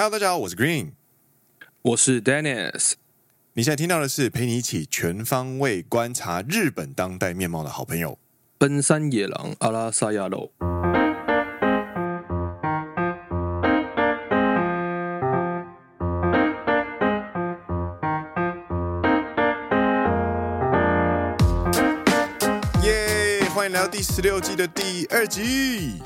[0.00, 0.92] Hello，大家好，我是 Green，
[1.82, 2.92] 我是 Dennis。
[3.54, 8.16] 你现在听到的是陪你一起全方位观察日本当代面貌的好朋友——
[8.58, 10.52] 奔山野狼阿拉萨亚罗。
[22.84, 23.40] 耶！
[23.52, 26.00] 欢迎来到第十六季的第二集。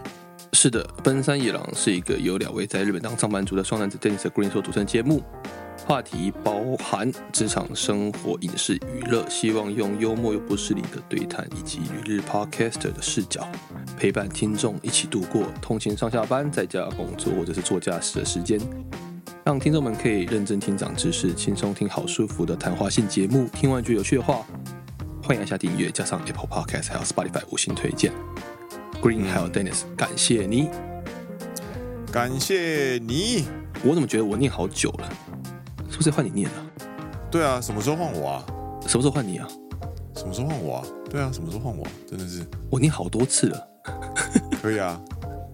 [0.55, 5.23] 是的，奔山野狼是一个由两位在日本当上班族的双男子 Dennis Green 所组成的节目，
[5.87, 13.49] 话题包含职场、生活、影视、娱乐，希望用幽默又不失礼的对谈，以及旅日 Podcaster 的视角，
[13.97, 18.61] 陪伴听众一起度过通勤上下班、在家工作或者是坐驾驶的时间，
[19.45, 23.49] 让听众们可以认真听长知识，轻松听好舒服的谈话性节目。
[23.55, 24.47] 听完觉得有趣的话，
[25.23, 28.13] 欢迎按下订阅，加上 Apple Podcast 还有 Spotify 五星推荐。
[29.03, 30.71] Green 还有 Dennis，感谢你，
[32.13, 33.47] 感谢你。
[33.85, 35.13] 我怎么觉得我念好久了？
[35.91, 36.87] 是不是换你念了？
[37.29, 38.47] 对啊，什么时候换我啊？
[38.87, 39.49] 什么时候换你啊？
[40.15, 40.87] 什么时候换我啊？
[41.11, 41.85] 对啊，什么时候换我？
[42.09, 43.69] 真的是我念好多次了。
[44.63, 45.01] 可以啊，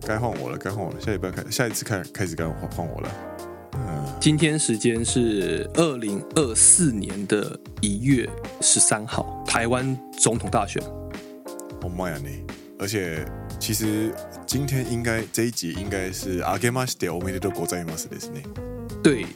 [0.03, 1.01] 该换我了，该换我了。
[1.01, 3.09] 下一拜开，下一次开开始该换换我了。
[3.77, 8.29] 嗯，今天时间是二零二四年的一月
[8.61, 10.83] 十三号，台湾总统大选。
[11.81, 12.48] Oh my god！
[12.79, 13.25] 而且，
[13.59, 14.15] 其实
[14.47, 18.17] 今天应该这一集应该是阿马斯的欧美的国在马斯的。
[19.03, 19.27] 对，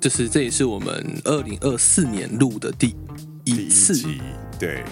[0.00, 2.94] 就是这也是我们二零二四年录的第
[3.44, 3.94] 一次。
[4.58, 4.84] 对，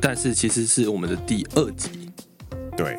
[0.00, 2.10] 但是其实是我们的第二集。
[2.76, 2.98] 对，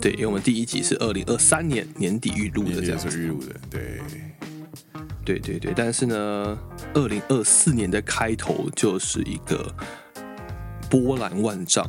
[0.00, 3.54] 对，因为我们第一集是二零二三年年底预录的，这样子预录的。
[3.70, 4.00] 对，
[5.24, 6.58] 对对对，但是呢，
[6.94, 9.72] 二零二四年的开头就是一个
[10.90, 11.88] 波澜万丈。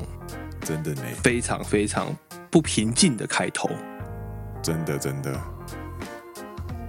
[0.66, 2.08] 真的呢，非常非常
[2.50, 3.70] 不平静的开头。
[4.64, 5.40] 真的真的，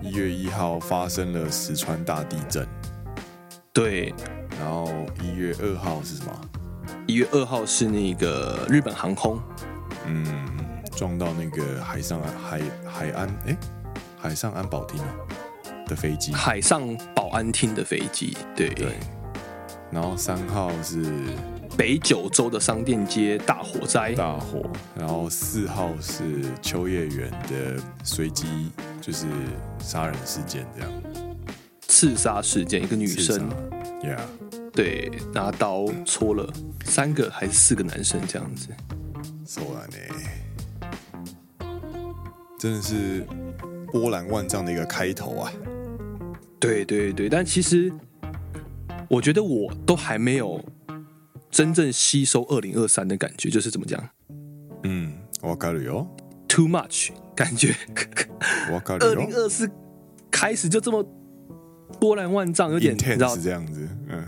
[0.01, 2.67] 一月一号发生了石川大地震。
[3.75, 4.15] 对，
[4.59, 4.89] 然后
[5.23, 6.33] 一月二号是什么？
[7.07, 9.39] 一月二号是那个日本航空，
[10.07, 10.27] 嗯，
[10.97, 13.55] 撞到那个海上海海安哎，
[14.19, 14.99] 海上安保厅
[15.87, 16.83] 的飞机，海上
[17.15, 18.95] 保安厅的飞机，对对。
[19.91, 21.05] 然后三号是。
[21.77, 24.63] 北九州的商店街大火灾，大火。
[24.99, 28.71] 然后四号是秋叶原的随机
[29.01, 29.27] 就是
[29.79, 30.91] 杀人事件，这样
[31.87, 33.51] 刺杀事件，一个女生
[34.03, 34.19] ，Yeah，
[34.73, 36.51] 对，拿刀戳了
[36.87, 38.69] 三个还是四个男生这样子，
[39.47, 39.97] 说完呢，
[42.59, 43.27] 真的是
[43.93, 45.53] 波澜万丈的一个开头啊！
[46.59, 47.93] 对对对，但其实
[49.09, 50.65] 我觉得我都还没有。
[51.50, 54.02] 真正吸收二零二三的感觉就是怎么讲？
[54.84, 56.08] 嗯，わかるよ。
[56.48, 57.76] Too much 感觉。
[58.72, 59.12] わかるよ。
[59.12, 59.70] 二零二四
[60.32, 61.06] 开始就这么
[62.00, 63.88] 波澜万丈，有点你知道是这样子。
[64.08, 64.26] 嗯，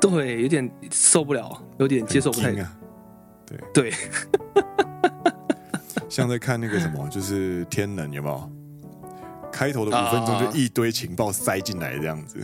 [0.00, 2.52] 对，有点受不了，有点接受不太。
[2.52, 2.78] 啊、
[3.44, 3.92] 对对。
[6.08, 8.50] 像在看那个什么，就是天能有没有？
[9.52, 12.38] 开头的五分钟就一堆情报塞进来这样子，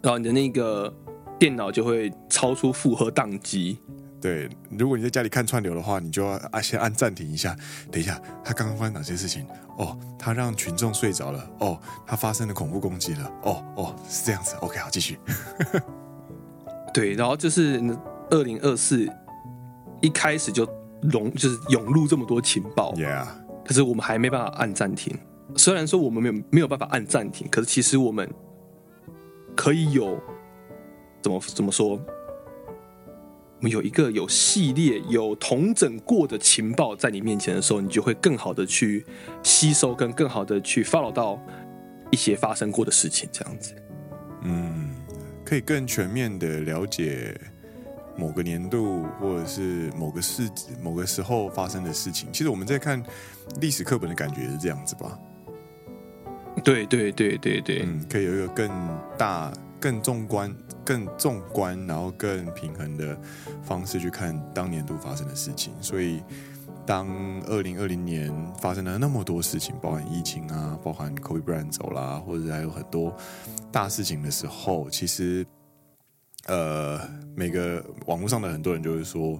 [0.00, 0.92] 然后你的那个。
[1.39, 3.79] 电脑就会超出负荷宕机。
[4.19, 7.55] 对，如果你在家里看串流的话，你就要啊先按暂停一下。
[7.91, 9.45] 等一下，他刚刚发生哪些事情？
[9.77, 11.47] 哦，他让群众睡着了。
[11.59, 13.31] 哦，他发生了恐怖攻击了。
[13.43, 14.55] 哦哦，是这样子。
[14.61, 15.19] OK，好，继续。
[16.91, 17.79] 对，然后就是
[18.31, 19.07] 二零二四
[20.01, 20.67] 一开始就
[21.11, 22.91] 涌，就是涌入这么多情报。
[22.93, 23.27] Yeah。
[23.63, 25.15] 可是我们还没办法按暂停。
[25.55, 28.27] 虽然说我们没有没有办法按暂停，可是其实我们
[29.55, 30.19] 可以有。
[31.21, 31.99] 怎么怎么说？
[33.59, 39.03] 我们有一个有系列、有统整过的情报在你面前的时候，你就会更好的去
[39.41, 41.41] 吸收，跟更好的去 follow 到
[42.11, 43.73] 一些发生过的事情，这样子。
[44.43, 44.95] 嗯，
[45.43, 47.35] 可以更全面的了解
[48.15, 50.47] 某个年度或者是某个事、
[50.79, 52.29] 某个时候发生的事情。
[52.31, 53.03] 其实我们在看
[53.59, 55.17] 历史课本的感觉是这样子吧？
[56.63, 58.69] 对对对对对，嗯，可以有一个更
[59.17, 59.51] 大。
[59.79, 60.51] 更纵观、
[60.87, 63.19] 更纵观，然后更平衡的
[63.61, 65.73] 方式去看当年度发生的事情。
[65.81, 66.23] 所以，
[66.85, 67.09] 当
[67.45, 73.13] 二零二零年发生了那么多事情，包含疫情啊，包含 Kobe Bryant 走啦，或者还有很多
[73.69, 75.45] 大事情的时候，其实，
[76.45, 76.97] 呃，
[77.35, 79.37] 每个网络上的很多人就会说，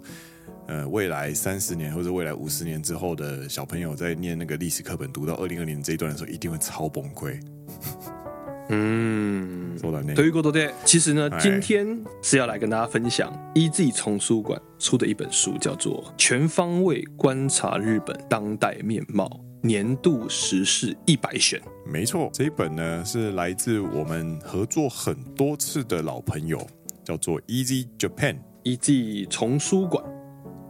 [0.68, 7.40] 呃，未来三十年或者未来五十年之后的小朋友在念那个历史课本，读到二零二零这一段的时候，一定会超崩溃。
[8.70, 9.78] 嗯，
[10.14, 11.88] 对于过多的，其实呢，今天
[12.22, 19.26] 是要来跟大家分享 EZ 丛书馆出的一本书，叫做《全方位观察日本当代面貌》，
[19.68, 21.62] 年度时事一百选。
[21.86, 26.60] 没错，这一本呢是来自我们合作很多次的老朋友，
[27.06, 30.04] 叫做 Easy Japan，Easy 丛书馆。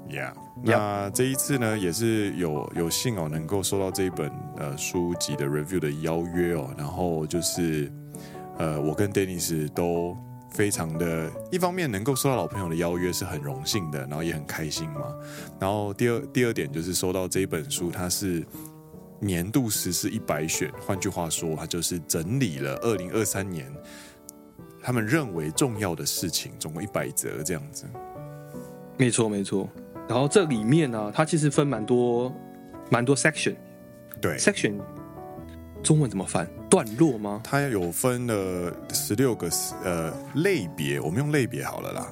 [0.07, 0.33] Yeah，
[0.63, 7.91] 那这一次呢也是有有幸哦，能够收到这一本呃书籍的 review 的邀约哦，然后就是
[8.57, 10.17] 呃我跟 Dennis 都。
[10.49, 15.13] 非常的，一方面能够收到老朋友的邀约是很荣幸的，然后也很开心嘛。
[15.59, 18.43] 然后第二第二点就是收到这一本书，它是
[19.19, 23.71] 年度时事一百选，换句话说，它就是整理了二零二三年
[24.81, 27.85] 他们认为重要的事情，总共一百则这样子。
[28.97, 29.69] 没错没错。
[30.07, 32.33] 然后这里面呢、啊，它其实分蛮多
[32.89, 33.55] 蛮多 section，
[34.21, 34.79] 对 section。
[35.83, 36.47] 中文怎么翻？
[36.69, 37.41] 段落吗？
[37.43, 39.47] 它有分了十六个
[39.83, 42.07] 呃类别，我们用类别好了啦。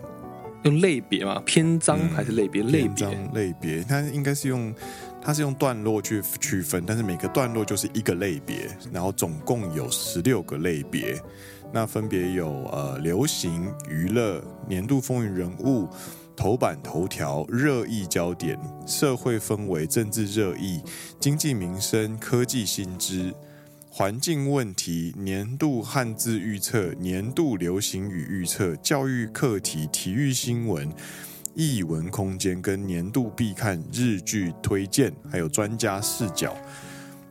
[0.64, 1.42] 用类别吗？
[1.46, 2.64] 篇章还是类别？
[2.64, 4.74] 类别类别，它应该是用
[5.22, 11.20] 它是用段落去区分，但是每个段落就是一个类别，然后总共有十六个类别，
[11.72, 15.88] 那分别有呃流行、娱乐、年度风云人物、
[16.36, 20.82] 头版头条、热议焦点、社会氛围、政治热议、
[21.20, 23.34] 经济民生、科技新知。
[23.90, 30.92] 环境问题、年度汉字预测、年度流行语预测、教育课题、体育新闻、
[31.54, 36.54] 艺文空间跟年度必看日剧推荐，还有专家视角，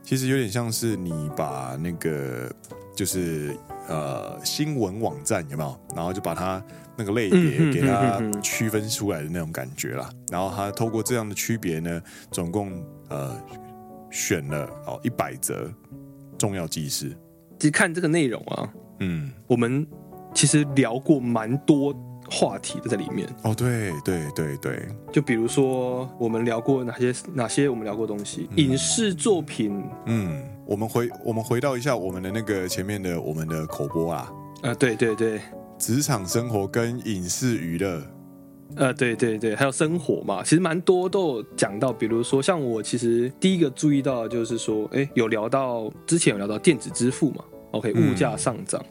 [0.03, 2.51] 其实有点像是你把那个
[2.95, 3.55] 就是
[3.87, 5.79] 呃新闻网站有没有？
[5.95, 6.63] 然后就把它
[6.97, 10.09] 那个类别给它区分出来的那种感觉啦。
[10.29, 12.01] 然后他透过这样的区别呢，
[12.31, 12.71] 总共
[13.09, 13.35] 呃
[14.11, 15.71] 选了哦一百则。
[16.37, 17.15] 重要记事，
[17.57, 19.87] 其实看这个内容啊，嗯，我们
[20.33, 21.95] 其实聊过蛮多
[22.29, 23.27] 话题都在里面。
[23.43, 34.31] 哦，对对对对，就比如说我们聊过哪些哪些我们聊过东西，嗯、影视作品，嗯，我们回我们回到一下我们的那个前面的我们的口播啊，
[34.61, 35.39] 啊，对对对，
[35.77, 38.01] 职场生活跟影视娱乐。
[38.77, 48.83] 呃，对对对，还有生活嘛，其实蛮多都有讲到，比如说像我其实第一个注意到的就是说，哎，有聊到之前有聊到电子支付嘛，OK，物价上涨，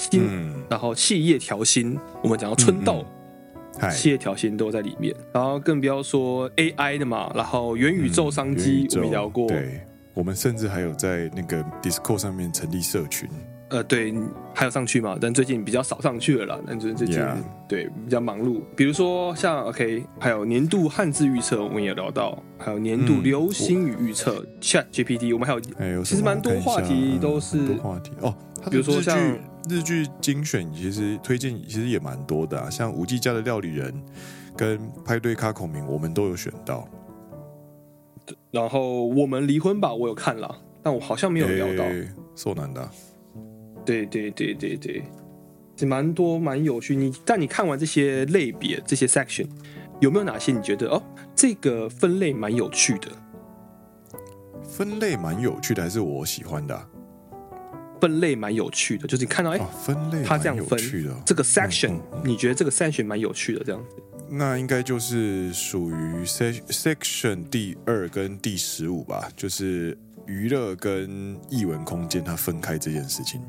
[0.00, 3.04] 新、嗯，然后企业调薪，我们讲到春斗，
[3.80, 9.80] 嗯嗯、企业调薪都在里面，然后更不要说 AI 的嘛，然后元宇宙商机我们聊过，对，
[10.14, 13.28] 我们甚至还有在那个 Discord 上面成立社群。
[13.70, 14.12] 呃，对，
[14.52, 15.16] 还有上去嘛？
[15.20, 16.60] 但最近比较少上去了啦。
[16.66, 17.36] 但最近 yeah.
[17.68, 18.60] 对比较忙碌。
[18.76, 28.34] 比如说像 OK，还有年度汉字预测，我们也聊到；还有年度流行语预测、嗯、Chat GPT，我们还有，其实蛮多话题都是、话题哦。
[28.70, 29.16] 比如说像
[29.68, 32.68] 日剧精选，其实推荐其实也蛮多的啊。
[32.68, 33.94] 像五 G 家的料理人
[34.56, 36.88] 跟派对咖孔明，我们都有选到。
[38.50, 41.84] 然后我们离婚吧，我有看了，但我好像没有聊到。
[42.34, 42.90] 受难的。
[43.84, 45.02] 对对对对对，
[45.76, 46.94] 是蛮多蛮有趣。
[46.94, 49.46] 你但你看完这些类别这些 section，
[50.00, 51.02] 有没有哪些你觉得哦，
[51.34, 53.08] 这个分类蛮有趣的？
[54.62, 56.88] 分类蛮有趣的，还是我喜欢的、啊？
[58.00, 60.78] 分类蛮有趣的，就是你看到哎、哦，分类它这样分
[61.26, 63.96] 这个 section，、嗯嗯、你觉得这个 section 蛮有趣的这样子？
[64.30, 73.42] 那应该就是属于 section 第二跟第十五吧，就是娱乐跟译文空间它分开这件事情。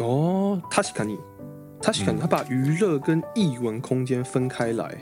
[0.00, 1.18] 哦，他是看你，
[1.80, 4.96] 他是看他把娱乐跟译文空间分开来。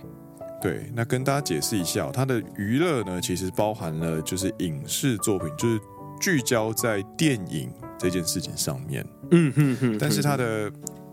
[0.61, 5.81] 对，那跟大家解释一下，他的娱乐呢，其实包含了就是影视作品，就是
[6.21, 9.07] 聚焦在电影这件事情上面。
[9.31, 9.99] 嗯哼哼。
[9.99, 10.71] 但是他的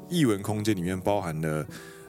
[0.10, 1.66] 译文空间里面包含了。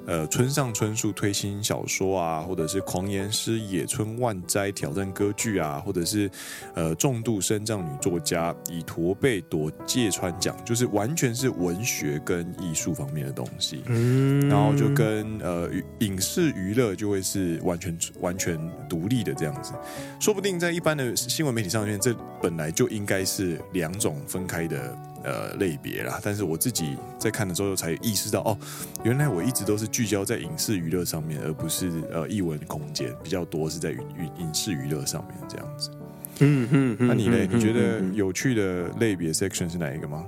[0.07, 6.31] 呃，村上春树推新小说啊，或者是狂言师野村万斋挑战歌剧啊，或者是
[6.75, 13.83] 呃重度身障女作家以驼背夺芥川奖，就是完全是文学跟艺术方面的东西。
[13.87, 18.59] 嗯，然后就跟呃影视娱乐就会是完全完全
[18.89, 19.73] 独立的这样子，
[20.21, 24.97] 说不定在一般的新闻媒体上面，这本来就应该是两种分开的。
[25.27, 28.57] 呃，类别啦，但是我自己在看的时候才意识到，哦，
[29.03, 33.99] 原来我一直都是聚焦在影视娱乐上面，而不是呃译文空间比较多是在影
[34.39, 35.91] 影视娱乐上面这样子。
[36.39, 37.09] 嗯嗯嗯。
[37.09, 37.37] 那你呢？
[37.51, 40.25] 你觉得有趣的类别 section 是哪一个吗？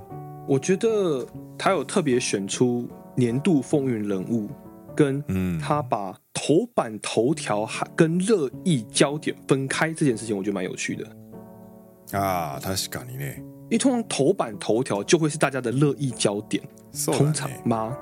[0.47, 1.25] 我觉得
[1.57, 4.49] 他有特别选出年度风云人物，
[4.95, 5.23] 跟
[5.59, 12.19] 他把头版头条跟热议焦点分开这件事情，我觉得蛮有趣的。
[12.19, 13.23] 啊，他是讲你呢？
[13.69, 16.61] 因为通常头版头条就会是大家的热议焦点，
[17.05, 17.95] 通常吗？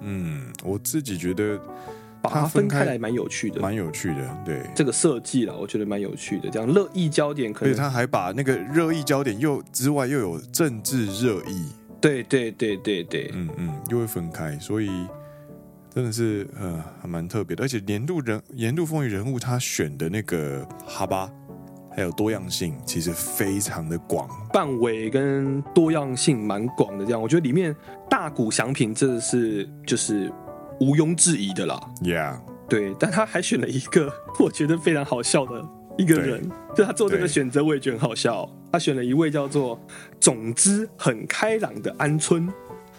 [0.00, 1.58] 嗯，我自己觉得
[2.20, 4.38] 把它分开来，蛮有趣的，蛮有趣的。
[4.44, 6.50] 对这个设计啦，我觉得蛮有趣的。
[6.50, 11.72] 这样热议焦点可能，而且他还把那个热议焦点又之外又有政治热议。
[12.00, 14.88] 对对对对对，嗯嗯，又会分开，所以
[15.92, 17.64] 真的是呃还蛮特别的。
[17.64, 21.28] 而且年度人年度风云人物，他选的那个哈巴
[21.97, 27.05] 还有多样性，其实非常的广，范围跟多样性蛮广的。
[27.05, 27.75] 这样，我觉得里面
[28.09, 30.31] 大谷翔平真的是就是
[30.79, 31.79] 毋庸置疑的啦。
[32.01, 35.63] Yeah，对，但他还选了一个我觉得非常好笑的
[35.97, 38.49] 一个人，就他做这个选择，我也觉得很好笑。
[38.71, 39.77] 他选了一位叫做“
[40.19, 42.51] 总之很开朗”的安村。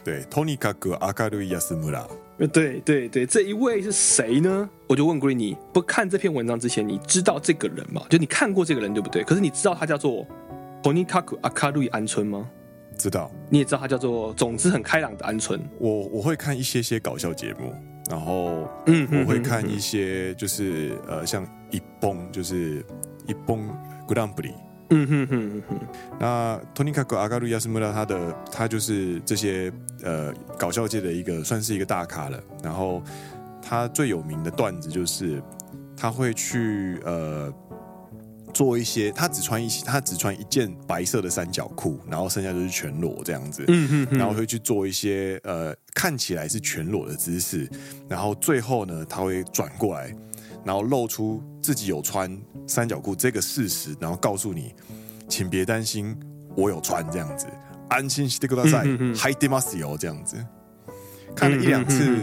[0.04, 2.06] 对，とにかく明るい安村。
[2.52, 4.68] 对对对，这一位是谁呢？
[4.88, 8.02] 我就问 Greeny，不看这篇文章之前，你知道这个人吗？
[8.11, 9.23] 就你看过这个人对不对？
[9.23, 10.26] 可是你知道他叫做“
[10.83, 12.49] とにかく明るい安村”吗？
[12.99, 13.30] 知道。
[13.50, 15.61] 你也知道他叫做“总之很开朗”的安村。
[15.78, 17.73] 我我会看一些些搞笑节目，
[18.11, 22.85] 然后嗯，我会看一些就是呃，像一崩就是
[23.26, 23.68] 一崩
[24.09, 24.35] Grand
[24.90, 25.80] 嗯哼哼哼，
[26.21, 32.38] 那とにかく明るい安村，他的他就是这些呃搞笑界的一个算是一个大咖了。
[32.62, 33.02] 然后
[33.62, 35.42] 他最有名的段子就是
[35.97, 37.52] 他会去呃
[38.52, 43.64] 做一些，他只穿一他只穿一件白色的三角裤，然后剩下就是全裸这样子。
[43.68, 47.68] 嗯哼哼，然后会去做一些呃看起来是全裸的姿势，
[48.06, 50.14] 然后最后呢他会转过来。
[50.64, 54.75] 然后露出自己有穿三角裤这个事实，然后告诉你，
[55.28, 56.16] 请别担心，
[56.56, 57.47] 我有穿这样子，
[57.88, 60.37] 安心してください，はいてますよ这样子。
[61.35, 62.18] 看了一两次，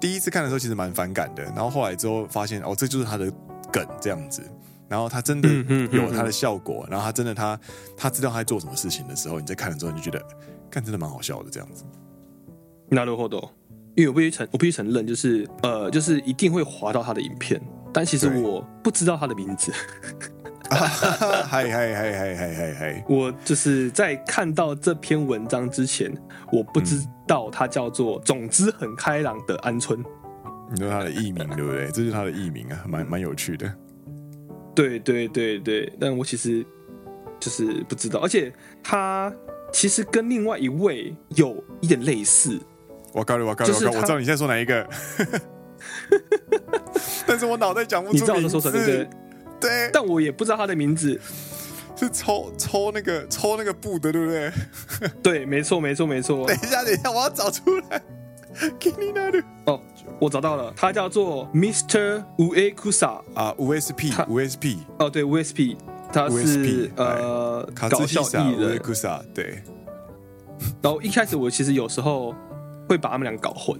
[0.00, 3.32] 第一次看的时候其实蛮反感的，然后后来之后发现哦，这就是他的
[3.72, 4.42] 梗这样子。
[4.86, 5.48] 然后他真的
[5.90, 7.58] 有他的效果，然后他真的他
[7.96, 10.24] 他知道他在做什么事情的时候，你在看了之后你就觉得，
[10.70, 11.84] 看真的蛮好笑的这样子。
[12.90, 13.48] なるほど。
[13.95, 17.61] 因为我必须承，我必须承认，就是呃，就是一定会划到他的影片，
[17.93, 19.71] 但其实我不知道他的名字。
[20.69, 23.05] 嗨嗨嗨嗨嗨嗨嗨！
[23.09, 26.15] 我就是在看到这篇文章之前，
[26.51, 29.99] 我不知道他叫做“总之很开朗”的安村。
[30.71, 31.87] 你说他的艺名对不对？
[31.87, 33.73] 这是他的艺名啊，蛮蛮有趣的。
[34.75, 36.63] 对对对对，但我其实
[37.39, 38.53] 就是不知道，而且
[38.83, 39.33] 他
[39.73, 42.59] 其实跟另外一位有一点类似。
[43.13, 44.87] 我告诉你，我告诉你，我知道你现在说哪一个，
[47.25, 48.13] 但是我脑袋讲不出。
[48.13, 49.09] 你知道我说什么对不对？
[49.59, 51.19] 对，但我也不知道他的名字。
[51.95, 54.49] 是抽抽那个抽那个布的，对不对？
[55.21, 56.47] 对，没错，没错，没错。
[56.47, 58.01] 等一下，等一下，我要找出来。
[58.79, 59.43] 给你那里。
[59.65, 59.77] 哦，
[60.17, 62.23] 我找到了，他叫做 Mr.
[62.37, 64.77] Uekusa 啊，USP，USP。
[64.97, 65.75] 哦，对，USP，
[66.13, 68.79] 他是呃搞笑艺人。
[68.79, 69.61] Uekusa，对。
[70.81, 72.33] 然后一开始我其实有时候。
[72.89, 73.79] 会把他们俩搞混，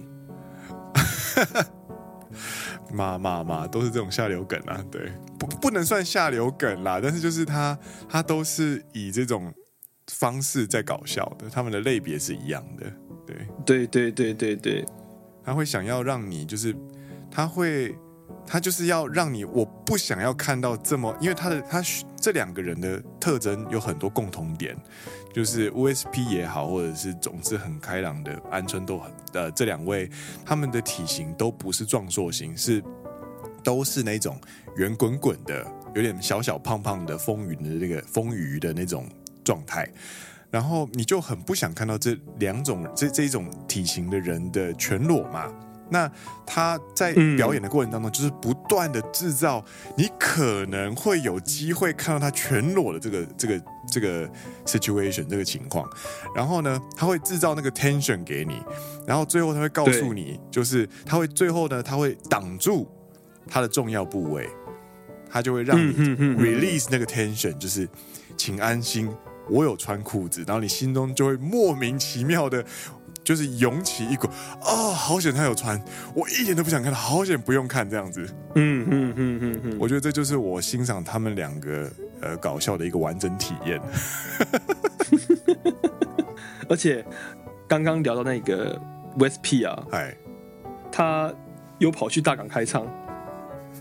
[2.92, 7.76] 嘛嘛嘛，都是这种下流梗啊，对，不不能算下流梗啦，但是就是他
[8.08, 9.52] 他都是以这种
[10.06, 12.86] 方式在搞笑的，他们的类别是一样的，
[13.26, 13.36] 对，
[13.66, 14.86] 对对对对对，
[15.42, 16.72] 他会想要让你就是
[17.28, 17.92] 他会
[18.46, 21.82] 他就是要让你，我不想要看到这么，因为他的他
[22.16, 24.76] 这两个人的特征有很多共同点。
[25.32, 30.10] 就是 USP 也好，或者是总之很开朗的安村都很呃，这两位
[30.44, 32.82] 他们的体型都不是壮硕型，是
[33.62, 34.40] 都是那种
[34.76, 39.06] 圆滚滚的，有点小小胖胖的风云的那个风雨的那种
[39.44, 39.88] 状态，
[40.50, 45.52] 然后你就很不想看到这两种这这种体型的人的全裸嘛。
[45.92, 46.08] 那
[46.46, 49.64] 他在表演的过程当中，就是不断的制造
[49.96, 53.60] 你可能会有机会看到他全裸的这个这个
[53.90, 54.30] 这个
[54.64, 55.88] situation 这个情况，
[56.34, 58.62] 然后呢，他会制造那个 tension 给你，
[59.06, 62.88] 然后最后他会告诉你，就是他会最后呢，他会挡住
[63.48, 64.48] 他的重要部位，
[65.28, 67.88] 他就会让你 release 那个 tension，就是
[68.36, 69.10] 请安心，
[69.48, 72.64] 我有穿裤子，然后你心中就会莫名其妙的。
[73.22, 74.26] 就是涌起一股
[74.62, 75.80] 哦，好险他有穿，
[76.14, 78.26] 我一点都不想看，好险不用看这样子。
[78.54, 81.88] 嗯嗯嗯嗯嗯，我觉得这就是我欣赏他们两个
[82.20, 83.80] 呃搞笑的一个完整体验。
[86.68, 87.04] 而且
[87.66, 88.78] 刚刚聊到那个
[89.18, 90.16] USP 啊，哎，
[90.92, 91.32] 他
[91.78, 92.86] 又跑去大港开唱。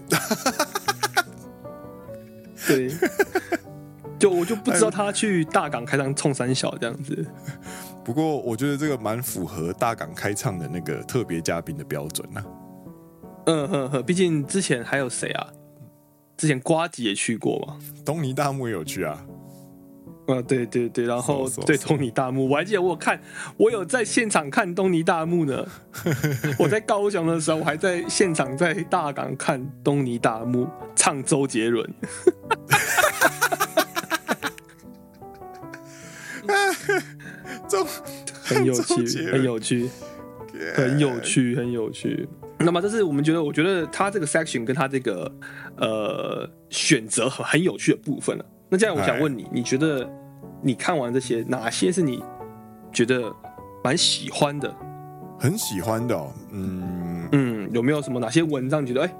[2.67, 2.91] 对，
[4.19, 7.25] 就我就不知道他去大港开唱冲三小这样子。
[8.03, 12.45] 不过我觉得这个蛮符合大港开唱的那个特别嘉宾的标准呢、啊。
[13.45, 15.47] 嗯哼哼，毕竟之前还有谁啊？
[16.39, 17.77] 之前瓜吉也去过嘛？
[18.05, 19.25] 东尼大木也有去啊。
[20.27, 23.21] 啊，对对对，然后对东尼大木，我还记得我有看，
[23.57, 25.67] 我有在现场看东尼大木呢。
[26.57, 30.65] 我在高雄的时候，我还在现场在大港看东尼大木
[30.95, 31.93] 唱周杰伦。
[37.67, 37.85] 中
[38.41, 39.89] 很有趣，很有趣，
[40.75, 42.27] 很有趣，很有趣。
[42.59, 45.31] 那么这是我们觉得，我觉得他这个 section 跟他这个
[45.77, 48.45] 呃选择很很有趣的部分了。
[48.69, 50.09] 那这样我想问你，你觉得
[50.61, 52.21] 你看完这些，哪些是你
[52.91, 53.33] 觉得
[53.83, 54.73] 蛮喜欢的？
[55.39, 59.15] 很喜欢的，哦，嗯嗯，有没有什么哪些文章你觉得哎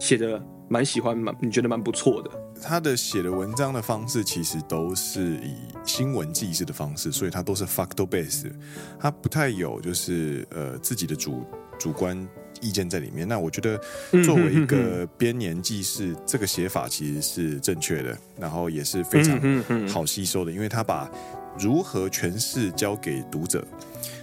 [0.00, 2.30] 写的蛮喜欢，蛮你觉得蛮不错的？
[2.62, 8.50] 他的写的文章的方式其实都是以新闻记事的方式，所以他都是 factual base，
[8.98, 11.44] 他不太有就是呃自己的主
[11.78, 12.28] 主观。
[12.62, 13.26] 意见在里面。
[13.26, 13.80] 那我觉得，
[14.22, 21.10] 作为一个编年记事，这个写法其实是正确的，然后也是非常好吸收的，因为他把
[21.58, 23.66] 如何诠释交给读者。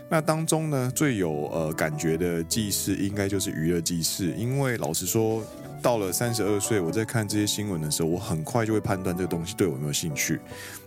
[0.08, 5.44] 那当中呢，最有呃感觉的记事，应该就是娱乐记事，因为老实说。
[5.82, 10.40] 到了三十二岁，我在看这些新闻的时候，我很快就会判断这个东西对我有没有兴趣，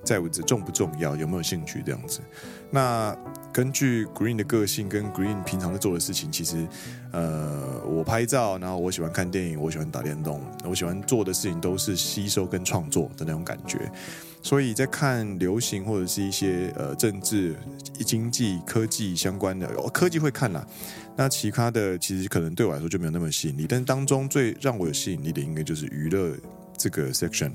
[0.05, 2.21] 在我这重不重要，有没有兴趣这样子。
[2.71, 3.17] 那
[3.53, 6.67] 根据 Green 的个性跟 Green 平常在做的事情，其实，
[7.13, 13.91] 呃，我拍照，然后我喜欢看电影，我喜欢打电动，我喜欢做的事情都是吸收跟创作的那种感觉。
[14.43, 17.55] 所以在看流行或者是一些呃政治、
[18.07, 20.67] 经济、科技相关的，哦，科技会看啦。
[21.17, 26.35] 那其他的其实可能对我来说就没有那么吸引力，但当中最让我有吸引力的应该就是娱乐
[26.77, 27.51] 这个 section。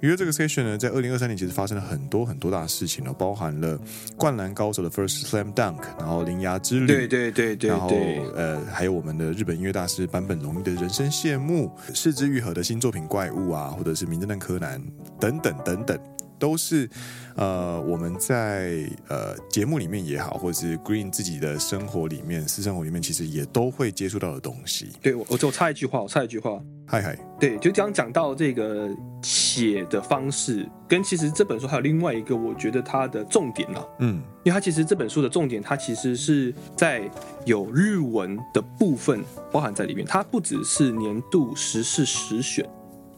[0.00, 3.78] 娱乐这个 section 呢，在二零二三年其实发生了很多很多大事情了，包含了
[4.16, 7.88] 《灌篮高手》的 First Slam Dunk，然后《铃芽之旅》，对对对对，然后
[8.34, 14.78] 呃，还有我们的日本音乐大师坂本龙一的人生谢幕，是枝裕和的新作品《怪物》啊，或者是《名侦探柯南》
[15.18, 15.98] 等等等等。
[16.38, 16.88] 都是，
[17.36, 24.90] 呃，我们在呃节目里面也好，或者是 Green 自己的生活里面、私生活里面，其实也都会接触到的东西。
[25.00, 28.88] 对，我我插一句话，我插一句话，嗨嗨，对，就这样讲到这个
[29.22, 37.10] 写的方式，跟其实这本书还有另外一个，我觉得它的重点呢、啊，嗯，因为它其实这本书的重点，它其实是在
[37.44, 42.68] 有日文的部分包含在里面，它不只是年度时事十选，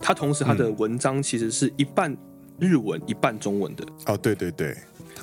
[0.00, 2.16] 它同时它的文章其实是一半。
[2.58, 3.84] 日文一半中文的。
[4.06, 4.76] 哦，对对对，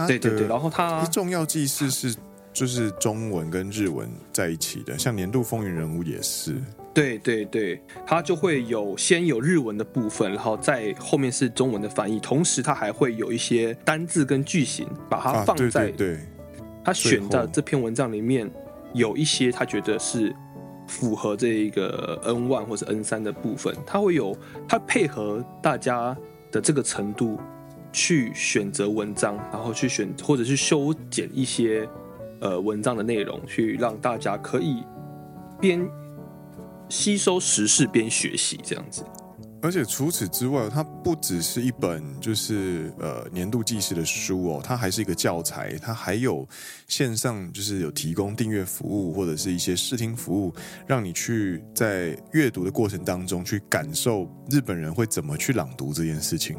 [0.07, 2.15] 对对对，然后它重要记事是
[2.53, 6.55] 就是中文跟日文在一起的，像年度风云人物也是，
[6.93, 16.17] 对对对，它就会有先有日文的部分，然后再后面是中文的翻译，同时它还会有一些单字跟句型，把它放在对，
[16.83, 18.49] 他选的这篇文章里面
[18.93, 20.33] 有一些他觉得是
[20.87, 26.15] 符合这一个 N one 或者 N 三的部分，他会有他配合大家。
[26.55, 27.37] 的这个程度
[27.91, 31.85] 去选择文章，然后去选或者是修剪一些
[32.39, 34.81] 呃文章的内容，去让大家可以
[35.59, 35.85] 边
[36.87, 39.03] 吸收时事边学习这样子。
[39.61, 46.47] 而且除此之外，它不只是一本就是呃年度记事的书哦，它还是一个教材，它还有
[46.87, 50.53] 线上就是有提供订阅服务或者是一些视听服务，
[50.85, 56.55] 让你去在阅读的过程当中去感受日本人会怎么去朗读这件事情，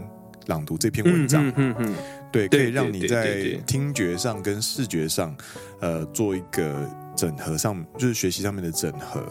[0.47, 1.95] 朗读这篇文章，嗯嗯，
[2.33, 5.37] 对，可以让你在听觉上跟视觉上
[5.81, 9.25] 呃做一个整合上，就是学习上面的整合。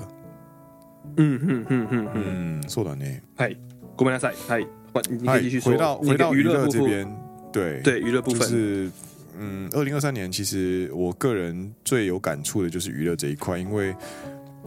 [1.16, 3.22] 嗯嗯嗯嗯嗯，そうだね。
[3.36, 3.56] 嗨，
[3.96, 4.34] ごめんなさい。
[4.46, 4.66] 嗨，
[5.08, 5.72] 你可以继续说。
[5.72, 7.06] 回到回到娱乐这边，
[7.52, 8.90] 对对，娱乐部分、就是
[9.38, 13.94] 嗯，二零二三年其实我个人最有感触的就是娱乐这一块，因为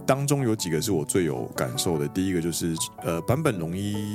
[0.05, 2.07] 当中有几个是我最有感受的。
[2.07, 4.13] 第一个就是呃，坂本龙一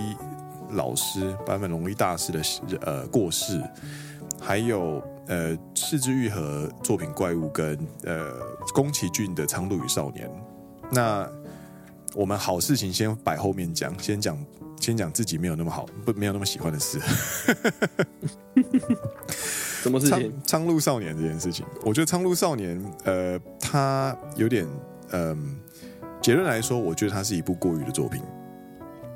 [0.72, 2.42] 老师、坂本龙一大师的
[2.82, 3.62] 呃过世，
[4.40, 8.34] 还有呃，是枝裕和作品《怪物》跟呃，
[8.74, 10.28] 宫崎骏的《苍鹭与少年》
[10.90, 11.26] 那。
[12.13, 14.37] 我们好事情先摆后面讲，先讲
[14.79, 16.99] 先讲自己没有那么好，不没有那么喜欢的事。
[19.81, 20.33] 什么事情？
[20.45, 24.67] 苍鹭少年这件事情，我觉得苍鹭少年，呃，他有点，
[25.11, 25.59] 嗯、
[26.01, 28.21] 呃，结论来说，我觉得他是一部过于的作品。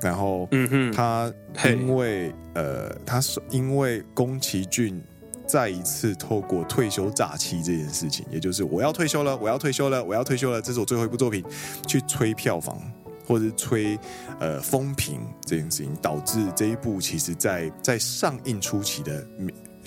[0.02, 1.34] 然后，嗯哼，他
[1.70, 5.02] 因为，呃，他是因为宫崎骏。
[5.48, 11.44] 再一次透过退休诈欺这件事情，也就是我要退休了，我要退休了，我要退休了，这是我最后一部作品，
[11.88, 12.80] 去吹票房
[13.26, 13.98] 或者是吹
[14.40, 19.26] 呃风评这件事情，导致这一部其实在在上映初期的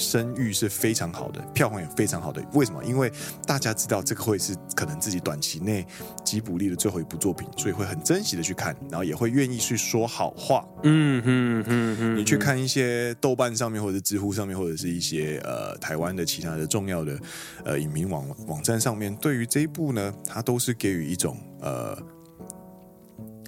[0.01, 2.43] 声誉是非常好的，票房也非常好的。
[2.55, 2.83] 为什么？
[2.83, 3.13] 因为
[3.47, 5.87] 大家知道这个会是可能自己短期内
[6.25, 10.67] 吉卜力的最后一部作品，所以会很珍惜的去看，然后也会愿意去说好话。
[10.83, 12.17] 嗯嗯嗯嗯。
[12.17, 17.19] 你去看一些豆瓣上面，或者是知乎上面，或者是一些呃台湾的其他的重要的
[17.65, 21.97] 呃影评网网站上面，对于这一部呢，它都是给予一种呃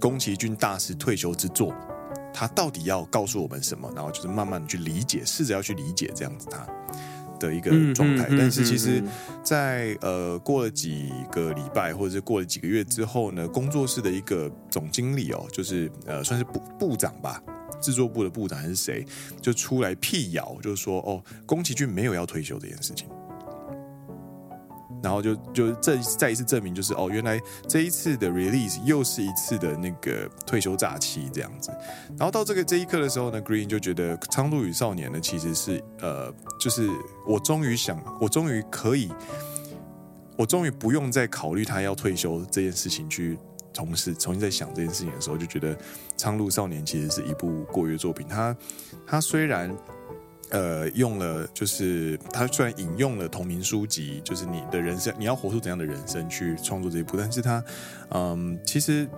[0.01, 1.75] 宫崎骏大师退休之作。
[2.33, 3.91] 他到底要告诉我们什么？
[3.95, 6.67] 然后就是慢慢的去理解，试着要去理解这样子他
[7.39, 8.27] 的一个状态。
[8.31, 9.03] 但是其实
[9.43, 17.43] 在，在呃过了几个礼拜，或者是过了几个月之后呢，工作室的一个总经理哦，就是呃算是部部长吧，
[17.81, 19.05] 制作部的部长还是谁，
[19.41, 23.09] 就出来辟谣，就是说哦，宫崎骏没有要退休这件事情。
[25.03, 31.71] 然后就就这再一次证明，就是哦，原来这一次的 release 又是一次的那个退休假期这样子。
[32.17, 36.89] 然后到这个这一刻的时候呢，Green 就觉得《苍鹭与少年》呢其实是呃，就是
[37.27, 39.11] 我终于想，我终于可以，
[40.37, 43.37] 我终于不用再考虑他要退休这件事情去
[43.73, 45.75] 从事重新在想这件事情的时候，就觉得
[46.17, 48.27] 《苍鹭少年》其实是一部过誉作品。
[48.29, 48.57] 他
[49.07, 49.75] 他虽然。
[50.53, 57.65] 呃，用了就是他虽然引用了同名书籍，就是你的人生，你要活出怎样的人生去创作这一部，但是他，
[58.11, 59.09] 嗯，其实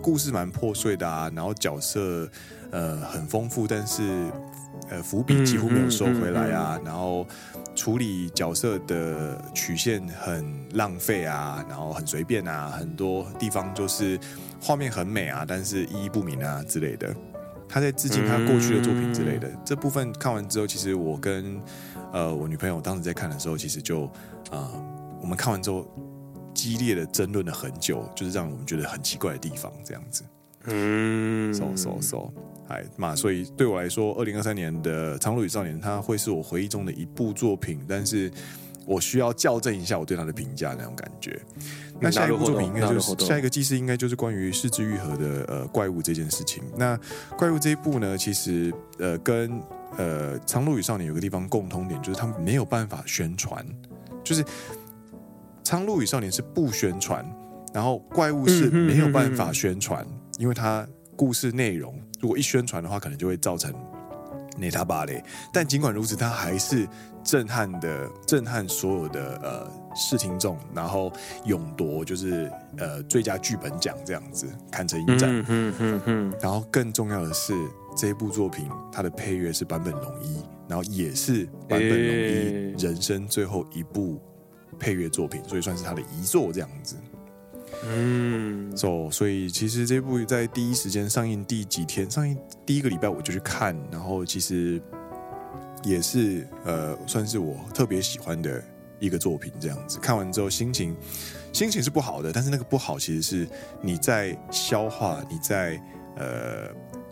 [0.00, 2.30] 故事蛮破碎的啊，然后角色
[2.70, 4.30] 呃很丰富，但是
[4.88, 7.26] 呃伏笔几乎没有收回来啊，然后
[7.74, 14.16] 处理角色的曲线很浪费啊，然后很随便啊，很多地方就是
[14.60, 17.12] 画面很美啊，但是意义不明啊之类的。
[17.68, 21.60] 他在致敬他过去的作品之类的、嗯、这部分看完之后，其实我跟
[22.12, 24.04] 呃我女朋友当时在看的时候，其实就
[24.50, 25.86] 啊、呃、我们看完之后
[26.54, 30.24] 激烈的争论了很久，就是让我们觉得很奇怪的地方，这样子。
[30.70, 32.32] 嗯，so so so，
[32.68, 38.30] 哎嘛，所以对我来说，二零二三年的《苍鹭与少年》它会是我回忆中的一部作品，但是
[38.88, 41.38] 我需要校正一下我对他的评价那种感觉。
[42.00, 46.62] 那下一部作品应该就是下一个记事，应该就是关于四肢愈合的呃怪物这件事情。
[46.74, 46.98] 那
[47.36, 49.60] 怪物这一部呢，其实呃跟
[49.98, 53.62] 呃《苍鹭与少年》有个地方共通点，就是他们没有办法宣传，
[54.24, 54.42] 就是
[55.62, 57.22] 《苍鹭与少年》是不宣传，
[57.74, 60.06] 然后怪物是没有办法宣传，
[60.38, 63.70] 因为它故事内容如果一宣传的话，可能就会造成
[64.58, 65.22] 内塔巴雷。
[65.52, 66.88] 但尽管如此，他还是
[67.24, 69.88] 震撼的，震撼所有的呃。
[70.00, 71.12] 视听众，然后
[71.44, 75.28] 勇夺就是呃最佳剧本奖这样子，堪称一战。
[75.28, 76.34] 嗯嗯嗯嗯。
[76.40, 77.52] 然后更重要的是，
[77.96, 84.22] 这部作品它的配乐是坂本龙一，然后也是坂本龙一人生最后一部
[84.78, 86.94] 配乐作品，所以算是他的遗作这样子。
[87.84, 88.76] 嗯。
[88.76, 94.80] So, 所以其实这部在第一时间上映第几天，上映第一个礼拜我就去看，然后其实
[95.84, 98.62] 也是呃算是我特别喜欢的。
[99.00, 100.96] 一个作品这样子看完之后，心情
[101.52, 103.48] 心情是不好的，但是那个不好其实是
[103.80, 105.80] 你在消化，你在
[106.16, 106.66] 呃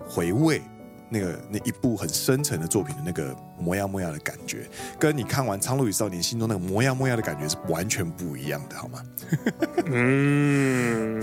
[0.04, 0.60] 回味
[1.08, 9.02] 那个那一部很深沉的作品的那个模呀模呀的感觉，跟你看完《苍鹭与少年》心中那个模呀模呀的感觉是完全不一样的，好吗？
[9.86, 11.20] 嗯，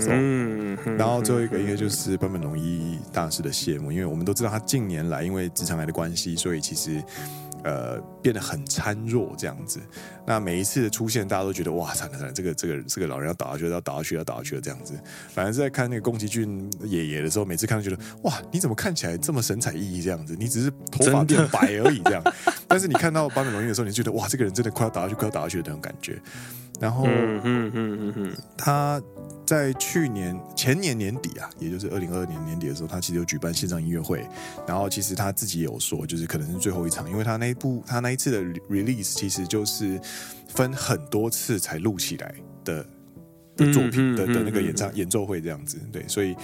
[0.96, 7.02] 然后最后一个应该就是坂本龙一大师的谢幕，因为我们都知道他近年来因为直肠癌的关系，所以其实。
[7.64, 9.80] 呃，变得很孱弱这样子。
[10.26, 14.94] 那每一次的出现，大家都觉得哇，惨了惨了，这个这个这个老人要倒下去，要倒下去，要倒下去了这样子。
[15.30, 20.36] 反正是在看那个宫崎骏爷爷的时候，每次看都觉得哇，你怎么看起来这么神采奕奕这样子？
[20.38, 22.22] 你只是头发变白而已这样。
[22.68, 26.20] 但是你看到坂本龙一的时候，你觉得哇，这个人真的快要倒下去，快要倒下去的那种感觉。
[26.80, 29.02] 然后，嗯嗯嗯嗯，他。
[29.46, 34.26] 在去年前年年底啊，也就是二零二二年年底的时候，他其实有举办线上音乐会，
[34.66, 40.00] 然后其实他自己也有说，就是可能是最后一场，因为他那一部他那一次的 release 其实就是
[40.48, 42.34] 分很多次才录起来
[42.64, 42.86] 的
[43.54, 46.34] 的作品的的那个演唱演奏会这样子，对，所以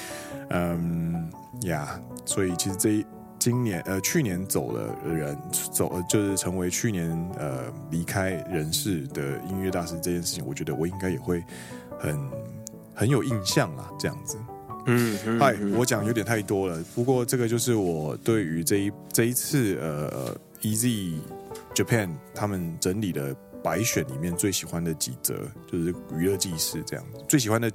[0.50, 1.26] 嗯
[1.62, 3.06] 呀，所以其实这一
[3.40, 11.42] 今年呃去年走了的人走就是成为去年呃离开人世的音乐大师这件事情，我觉得我应该也会
[11.98, 12.30] 很。
[12.92, 14.36] 很有印象啊，这样子。
[14.84, 16.84] 嗯，嗨、嗯，我讲有点太多了。
[16.94, 21.18] 不过这个就是我对于这一这一次呃，EZ
[21.74, 25.34] Japan 他们整理的白选里面最喜欢的几则，
[25.66, 27.24] 就是娱乐记事这样子。
[27.26, 27.72] 最喜欢的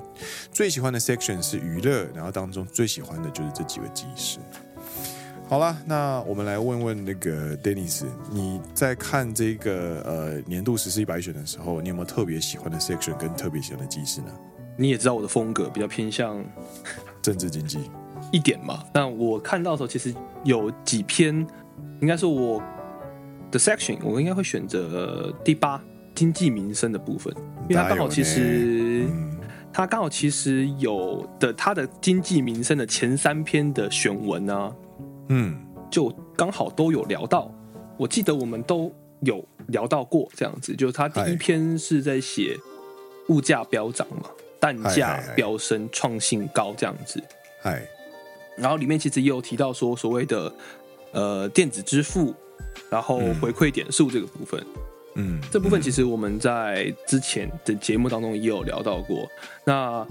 [0.52, 4.38] 最喜欢的 section 是娱乐，然后当中最喜欢的就是这几个记事。
[5.48, 14.28] 好了，那我们来问问那个 Dennis，你在看这个呃年度十四亿百选的时候，你有没有特别喜欢的 section 跟特别喜欢的记事呢？
[14.76, 16.44] 你也知道我的风格比较偏向
[17.22, 17.80] 政治经济
[18.32, 18.84] 一点嘛。
[18.92, 21.46] 那我看到的时候，其实有几篇，
[22.02, 22.60] 应该说我
[23.52, 25.80] 的 section，我应该会选择第八
[26.16, 27.32] 经济民生的部分，
[27.70, 29.06] 因为它刚好其实
[29.72, 34.76] 它刚好其实有的它的经济民生的前三篇的选文呢、啊，
[35.30, 35.58] 嗯，
[35.90, 37.52] 就刚好都有聊到。
[37.98, 42.58] 我记得我们都有聊到过这样子，就是他第一篇是在写
[43.30, 47.24] 物价飙涨嘛，蛋价飙升，创新高这样子。
[47.62, 47.82] 嗨，
[48.58, 50.54] 然后里面其实也有提到说所谓的
[51.14, 52.34] 呃电子支付，
[52.90, 54.62] 然后回馈点数这个部分。
[55.16, 59.26] 嗯，这部分其实我们在之前的节目当中也有聊到过。
[59.64, 60.06] 那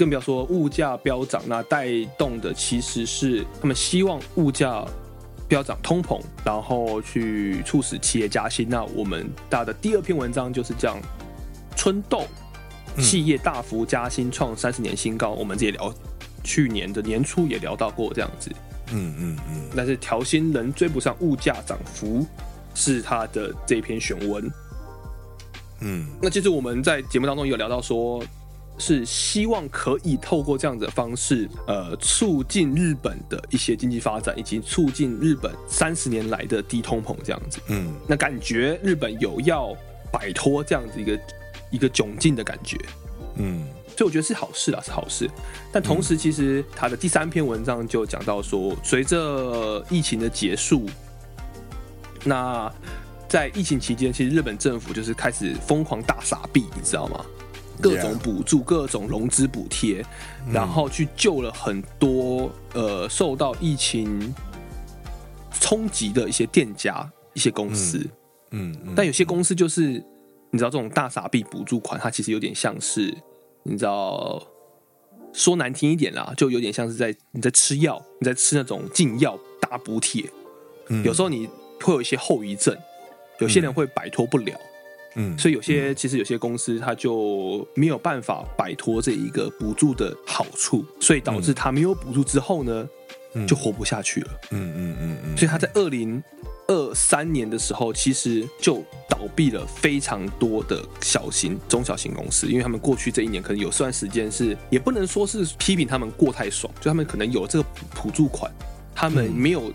[0.00, 1.86] 更不要说物价飙涨，那带
[2.16, 4.82] 动的其实是他们希望物价。
[5.50, 8.68] 飙涨通膨，然后去促使企业加薪。
[8.68, 10.96] 那我们大的第二篇文章就是讲
[11.74, 12.22] 春豆，
[12.98, 15.30] 企业大幅加薪创三十年新高。
[15.30, 15.92] 我们这也聊，
[16.44, 18.48] 去年的年初也聊到过这样子。
[18.92, 19.62] 嗯嗯嗯。
[19.74, 22.24] 但是调薪仍追不上物价涨幅，
[22.72, 24.48] 是他的这篇选文。
[25.80, 28.22] 嗯，那其实我们在节目当中也有聊到说。
[28.80, 37.60] 是希望可以透过这样子的方式，呃，促进日本的一些经济发展，以及促进日本三十年来的低通膨这样子。
[37.68, 39.76] 嗯，那感觉日本有要
[40.10, 41.20] 摆脱这样子一个
[41.70, 42.76] 一个窘境的感觉。
[43.36, 43.64] 嗯，
[43.96, 45.30] 所以我觉得是好事啊，是好事。
[45.70, 50.86] 但同时，其实他的第三篇文章就讲到说，随着疫情的结束，
[52.24, 52.72] 那
[53.28, 57.24] 在疫情期间，其实日本政府就是开始疯狂大撒币，你知道吗？
[57.80, 60.04] 各种补助、各种融资补贴，
[60.52, 64.34] 然后去救了很多呃受到疫情
[65.60, 68.06] 冲击的一些店家、一些公司。
[68.50, 70.02] 嗯，但有些公司就是
[70.50, 73.16] 你知道，这种大傻逼补助款，它其实有点像是
[73.62, 74.42] 你知道，
[75.32, 80.24] 说难听一点啦，就有点像是在你在吃药，你在吃那种禁药大补贴。
[81.04, 81.48] 有时候你
[81.80, 82.76] 会有一些后遗症，
[83.38, 84.52] 有些人会摆脱不了。
[84.52, 84.69] 嗯，
[85.36, 92.88] 所以有些其实有些公司它就没有办法摆脱这一个补助的好处，所以导致它没有补助之后呢，
[93.46, 94.28] 就活不下去了。
[94.50, 95.36] 嗯嗯嗯嗯。
[95.36, 96.22] 所以他在二零
[96.68, 108.50] 二三年的时候，其实就倒闭了非常多的小型、中小型公司，因为他们过去这一年可能有段时间是，也不能说是批评他们过太爽，就他们可能有这个补助款，
[108.94, 109.72] 他们没有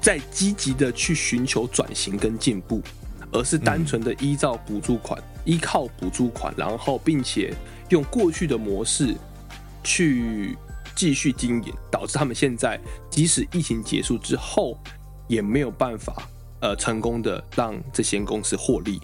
[0.00, 2.80] 在积极的去寻求转型跟进步。
[3.36, 7.52] 而是单纯的依照补助款，嗯、依靠补助款，然后并且
[7.90, 9.14] 用过去的模式
[9.84, 10.56] 去
[10.94, 14.78] 继续经营，导致他们现在即使疫情结束之后，
[15.28, 16.26] 也没有办法
[16.60, 18.98] 呃成功的让这些公司获利，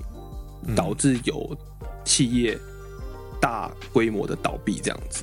[0.75, 1.55] 导致有
[2.03, 2.59] 企业
[3.39, 5.23] 大规模的倒闭这样子。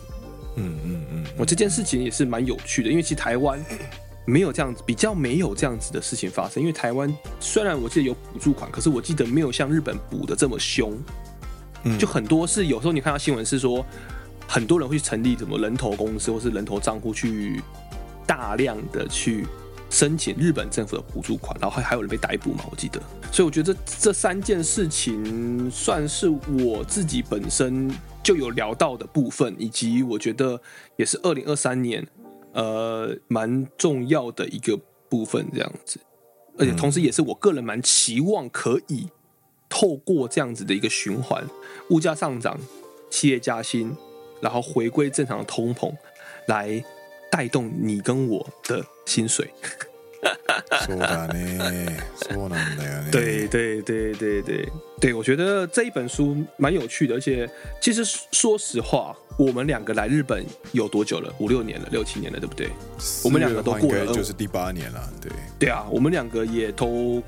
[0.55, 3.59] 嗯嗯嗯，我这件事情也是蛮有趣的，因为其实台湾。
[4.29, 6.61] 没有这样子，比较没有这样子的事情发生。
[6.61, 10.95] 因为台湾虽然我记得有补助款，可是我记得没有像日本补的这么凶。
[11.83, 13.83] 嗯，就很多是有时候你看到新闻是说，
[14.47, 17.59] 很多人会去成立什么人头公司或是人头账户去
[18.27, 19.47] 大量的去
[19.89, 22.65] 申请日本政府的补助款，然后还还有人被逮捕嘛？
[22.69, 23.01] 我记得。
[23.31, 27.89] 所以我觉得这这三件事情算是我自己本身
[28.21, 30.61] 就有聊到的部分，以及我觉得
[30.97, 32.05] 也是二零二三年。
[32.53, 35.99] 呃，蛮重要的一个部分，这样子，
[36.57, 39.07] 而且同时也是我个人蛮期望可以
[39.69, 41.45] 透过这样子的一个循环，
[41.89, 42.59] 物价上涨，
[43.09, 43.95] 企业加薪，
[44.41, 45.93] 然后回归正常的通膨，
[46.47, 46.83] 来
[47.31, 49.51] 带动你跟我的薪水。
[50.85, 53.05] 说的呢，说难的呀。
[53.11, 57.49] 对对对对对对，我觉得这一本书蛮有趣的，而且
[57.81, 61.33] 其实说实话，我们两个来日本有多久了？
[61.39, 62.69] 五六年了，六七年了，对不对？
[63.23, 65.09] 我们两个都过了，就是第八年了。
[65.21, 67.23] 对对啊，我们两个也都，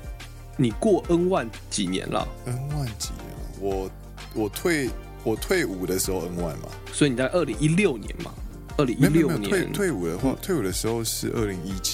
[0.56, 3.40] 你过 N 万几年了？N 万几年了？
[3.60, 3.90] 我
[4.34, 4.90] 我退
[5.24, 8.32] 我退伍的时候 N 万嘛，所以你在二零一六年嘛。
[8.78, 11.92] 二零一六年退退伍的话，退伍的时候是二零一七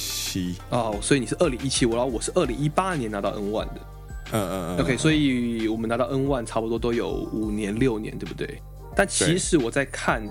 [0.70, 3.80] 哦，所以你是二零一七，我然后我是二零一八年拿到 N one 的，
[4.32, 8.60] 嗯嗯嗯，OK，所以我们拿到 N one 差不多都有五年六年，对不对？
[8.94, 10.22] 但其实我在看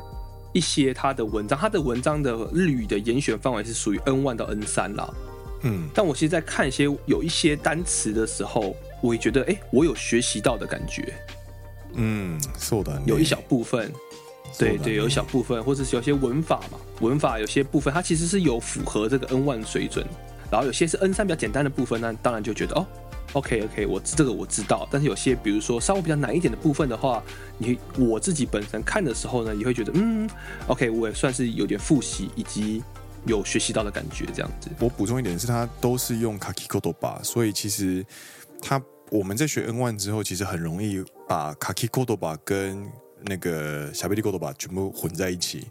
[0.54, 5.10] 一些他的文章，他的文章的日语的严选范围是属于 N one 到 N 三啦，
[5.64, 11.14] 嗯，但我其实，在看一些有一些单词的时候，我也觉得，哎、欸，我有学习到的感觉，
[11.96, 13.92] 嗯，是的，有一小部分。
[14.59, 20.07] 对对，有一小部分，或者是有些文法嘛，文法有些部分它其实是有符合这个 N one 水准，
[20.51, 22.87] 然后有些是 N 三比较简单的部分，那当然就觉得哦，
[23.33, 24.87] OK OK，我这个我知道。
[24.91, 27.23] 但是有些比如说稍微比较难一点的部分的话，
[27.57, 30.29] 你我自己本身看的时候呢，也会觉得嗯，
[30.67, 32.83] OK，我也算是有点复习以及
[33.25, 34.69] 有学习到的感觉这样子。
[34.79, 38.05] 我补充一点是，它都是用 Kakikotoba，所以其实
[38.61, 42.87] 他我们在学 N one 之后，其实很容易把卡基コドバ跟
[43.25, 45.67] 那个しゃべりコドバ全部混在一起。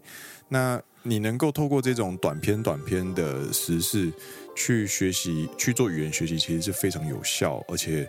[0.49, 4.11] 那你能够透过这种短篇短篇的时事
[4.55, 8.07] 去学习去做语言学习，其实是非常有效，而且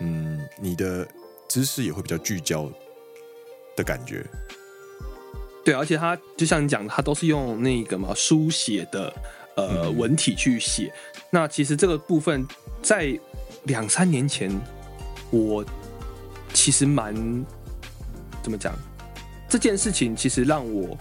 [0.00, 1.06] 嗯，你的
[1.48, 2.70] 知识也会比较聚焦
[3.74, 4.24] 的感觉。
[5.64, 9.12] 对，而且他就像你讲的，他都是用那个嘛书写的
[9.56, 10.92] 呃、嗯、文体去写。
[11.30, 12.46] 那其实这个部分
[12.82, 13.18] 在
[13.64, 14.50] 两三年前，
[15.30, 15.64] 我
[16.54, 17.14] 其实蛮
[18.43, 18.75] 怎么讲？
[19.49, 20.97] 这件事情其实让我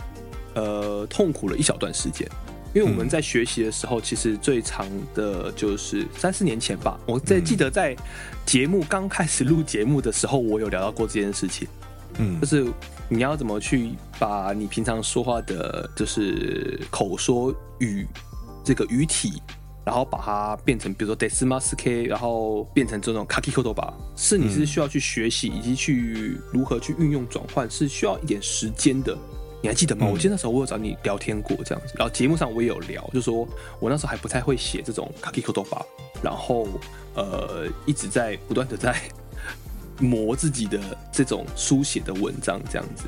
[0.55, 2.29] 呃痛苦了一小段时间，
[2.75, 6.99] 因为我们在学习的时候，其实最长的就是三四年前吧。
[7.07, 7.97] 我在记得在
[8.47, 11.67] 节目刚开始录节目的时候，我有聊到过这件事情。
[12.19, 12.67] 嗯，就是
[13.09, 18.07] 你要怎么去把你平常说话的，就是口说语
[18.63, 19.43] 这个语体，
[19.85, 29.17] 然后把它变成，比如说 desmasuke，然后变成这种 kakikotoba，是你是需要去学习以及去如何去运用转换，是需要一点时间的。
[29.63, 30.07] 你还记得吗？
[30.11, 33.47] 我记得那时候我有找你聊天过这样子，然后节目上我也有聊，就说
[33.79, 35.83] 我那时候还不太会写这种 kakikotoba，
[36.23, 36.67] 然后
[37.15, 38.95] 呃一直在不断的在。
[40.01, 40.81] 磨自己的
[41.13, 43.05] 这种书写的文章，这样子。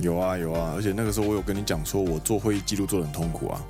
[0.00, 3.62] 有啊有啊，而且那个时候我有跟你讲，说我做会议记录做的很痛苦啊。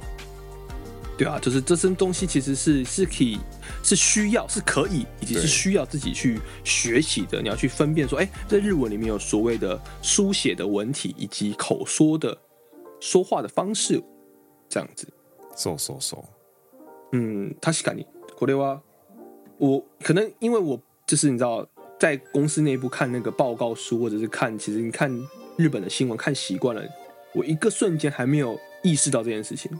[1.18, 3.40] 对啊，就是这些东西其实是是可以
[3.84, 7.42] 是需要是可以，以及是需要自己去学习的。
[7.42, 12.38] 你要去分辨说，哎，在日文里面有所谓的书写的文体，以及口说的
[13.00, 14.04] 说话的方式，
[14.70, 15.08] 这样子。
[15.56, 16.24] so so so。
[17.12, 18.06] 嗯，确かに
[18.38, 18.82] これは
[19.58, 21.68] 我可能因为我就是你知道。
[22.00, 25.12] 在公司内部看那个报告书，或者是看，其实你看
[25.56, 26.84] 日本的新闻看习惯了，
[27.34, 29.72] 我一个瞬间还没有意识到这件事情。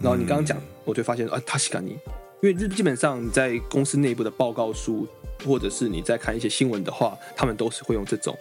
[0.00, 1.96] 然后你刚刚讲，我就发现啊，确かに，
[2.40, 5.06] 因为日基本上你在公司内部的报告书，
[5.44, 8.36] 或者是你在看一些新闻的话，他们都是会用这种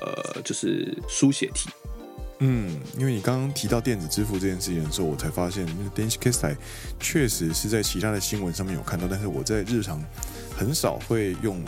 [0.00, 1.68] 呃，就是书写体。
[2.40, 6.56] 嗯，因为你刚刚提到电子支付这件事情的时候，我才发现，那个电子决済
[6.98, 10.02] 确实是在其他的新闻上面有看到，但是我在日常
[10.56, 11.62] 很少会用。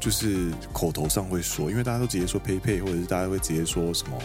[0.00, 4.16] 就是口头上会说，因为大家都直接说 PayPay，或者是大家会直接说什么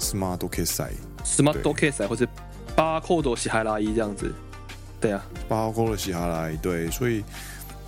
[0.00, 0.88] Smart 决済、
[1.24, 2.26] Smart 决済，或者
[2.75, 4.33] 巴扣多西哈拉伊这样子。
[4.99, 6.57] 对啊，巴扣多西哈拉伊。
[6.57, 7.23] 对，所以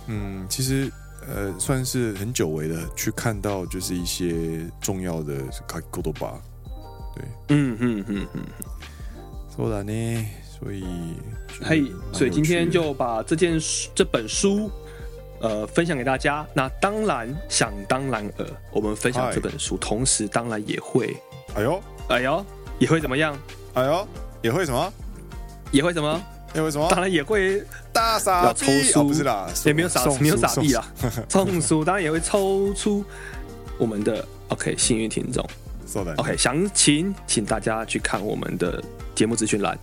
[0.06, 0.90] 嗯，其实
[1.26, 5.34] 呃，算是很久违的去看到，就是一些重要的
[5.66, 6.40] 卡口多巴。
[7.14, 8.42] 对，嗯嗯嗯嗯，
[9.56, 10.26] そうだね。
[10.58, 10.84] 所以，
[11.60, 13.58] 嘿，所以今天就把这件
[13.94, 14.70] 这本书。
[15.40, 16.46] 呃，分享给大家。
[16.54, 21.16] 那当然，想当然尔，我们分享这本书，同时当然也会，
[21.56, 22.46] 哎呦，哎呦，
[22.78, 23.36] 也会怎么样？
[23.74, 24.06] 哎呦，
[24.47, 24.93] 也会什么？
[25.71, 26.23] 也会什么？
[26.55, 26.87] 也会什么？
[26.89, 30.87] 当然也会大傻逼，要抽书，哦，不是啦，也没有傻，没有傻逼啦。
[31.27, 33.03] 送书当然也会抽出
[33.77, 35.45] 我们的 OK 幸运听众。
[36.15, 38.81] OK，详情请大家去看我们的
[39.13, 39.77] 节目资讯栏。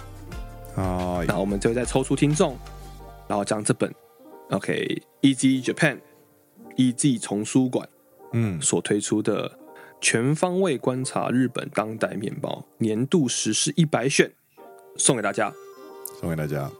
[0.77, 2.57] 啊，然后我们就会再抽出听众，
[3.29, 3.95] 然后将这本。
[4.49, 7.87] OK，Easy Japan，Easy 丛书馆，
[8.33, 9.59] 嗯，所推出的
[10.01, 14.33] 全方位观察日本当代面包年度时事一百选，
[14.97, 15.53] 送给大家，
[16.21, 16.71] 送给大家。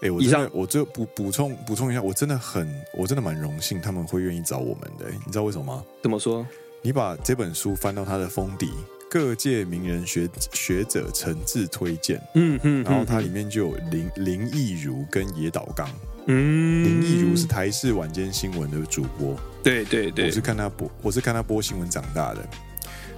[0.00, 0.48] 哎、欸，我以上。
[0.52, 5.84] 我就补补充补充一下，我真的很，我真的蛮荣幸他们会愿意找我们的，你知道为什么吗？
[6.02, 6.46] 怎么说？
[6.82, 8.70] 你把这本书翻到它的封底。
[9.08, 15.86] 各界名人学学者诚挚推荐，嗯嗯，然后它里面就有林林义儒跟野岛刚，
[16.28, 22.40] 嗯，林义儒是台视晚间新闻的主播，对对对，我是看他播，我是看他播新闻长大的，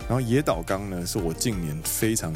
[0.08, 2.34] 然后野岛刚呢，是我近年非常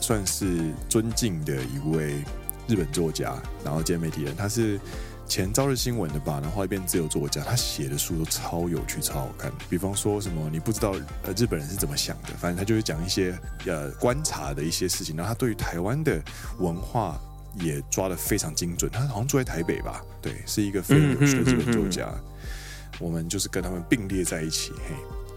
[0.00, 2.22] 算是尊敬的一位
[2.68, 4.80] 日本作家，然后兼媒体人，他是。
[5.28, 9.50] 前朝日新闻的吧，然后一边自由作家，他写的书都超有趣、超好看。
[9.68, 10.92] 比方说什么你不知道
[11.24, 15.16] 呃日本人是怎么想的，反正他就会讲一些呃观察的一些事情。
[15.16, 16.22] 然后他对于台湾的
[16.60, 17.20] 文化
[17.58, 18.88] 也抓得非常精准。
[18.88, 20.00] 他好像住在台北吧？
[20.22, 22.04] 对，是一个非常有趣的日本作家。
[22.04, 23.00] 嗯嗯嗯嗯。
[23.00, 24.94] 我们就是跟他们并列在一起，嘿，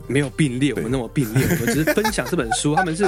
[0.10, 2.76] 没有并列，我们那么并列， 我们只是分享这本书。
[2.76, 3.08] 他们是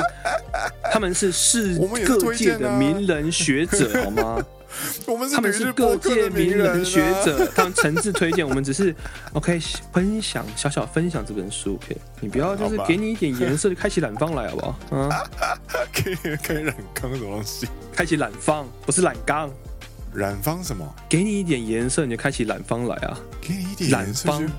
[0.92, 4.38] 他们是世各界的名人学者，好吗？
[5.06, 8.48] 我们是他们是各界名人学者， 他们诚挚推荐。
[8.48, 8.96] 我们只是
[9.34, 9.60] OK
[9.92, 11.74] 分享，小小分享这本书。
[11.74, 14.80] OK，你不要就是给你一点颜色就开启染坊来，好不好？
[14.92, 15.10] 嗯，
[15.94, 17.68] 可以可以染缸什么东西？
[17.94, 19.52] 开启染坊不是染缸，
[20.14, 20.88] 染坊什么？
[21.10, 23.20] 给你一点颜色你就开启染坊来啊！
[23.42, 24.52] 给你一点染坊，染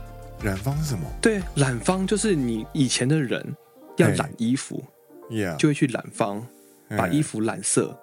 [0.57, 1.07] 坊是什么？
[1.21, 3.57] 对，染坊就是你以前的人
[3.97, 4.83] 要染衣服
[5.31, 6.47] ，Yeah，就会去染坊
[6.89, 7.99] 把衣服染色。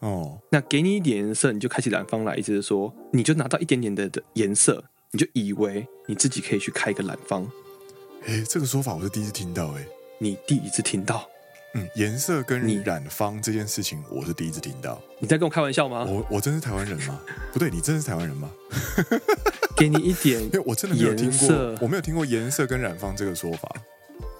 [0.00, 7.50] 哦，那给你一点颜色，你就开启染坊来，意思是说，你就拿到一点点的的颜色，你就以为你自己可以去开一个染坊。
[8.26, 9.86] 哎，这个说法我是第一次听到，哎，
[10.18, 11.26] 你第一次听到？
[11.74, 15.00] 嗯，颜色跟你染坊这件事情，我是第一次听到。
[15.18, 16.04] 你在跟我开玩笑吗？
[16.06, 17.20] 我我真是台湾人吗？
[17.52, 18.50] 不对，你真是台湾人吗？
[19.76, 21.48] 给你一点，因为我真的没有听过，
[21.80, 23.68] 我没有听过颜色跟染坊这个说法。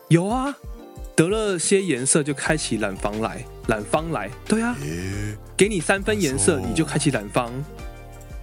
[0.09, 0.55] 有啊，
[1.16, 4.76] 得了些颜色就开启染坊来，染坊来，对啊，
[5.57, 7.53] 给你三分颜色你就开启染坊，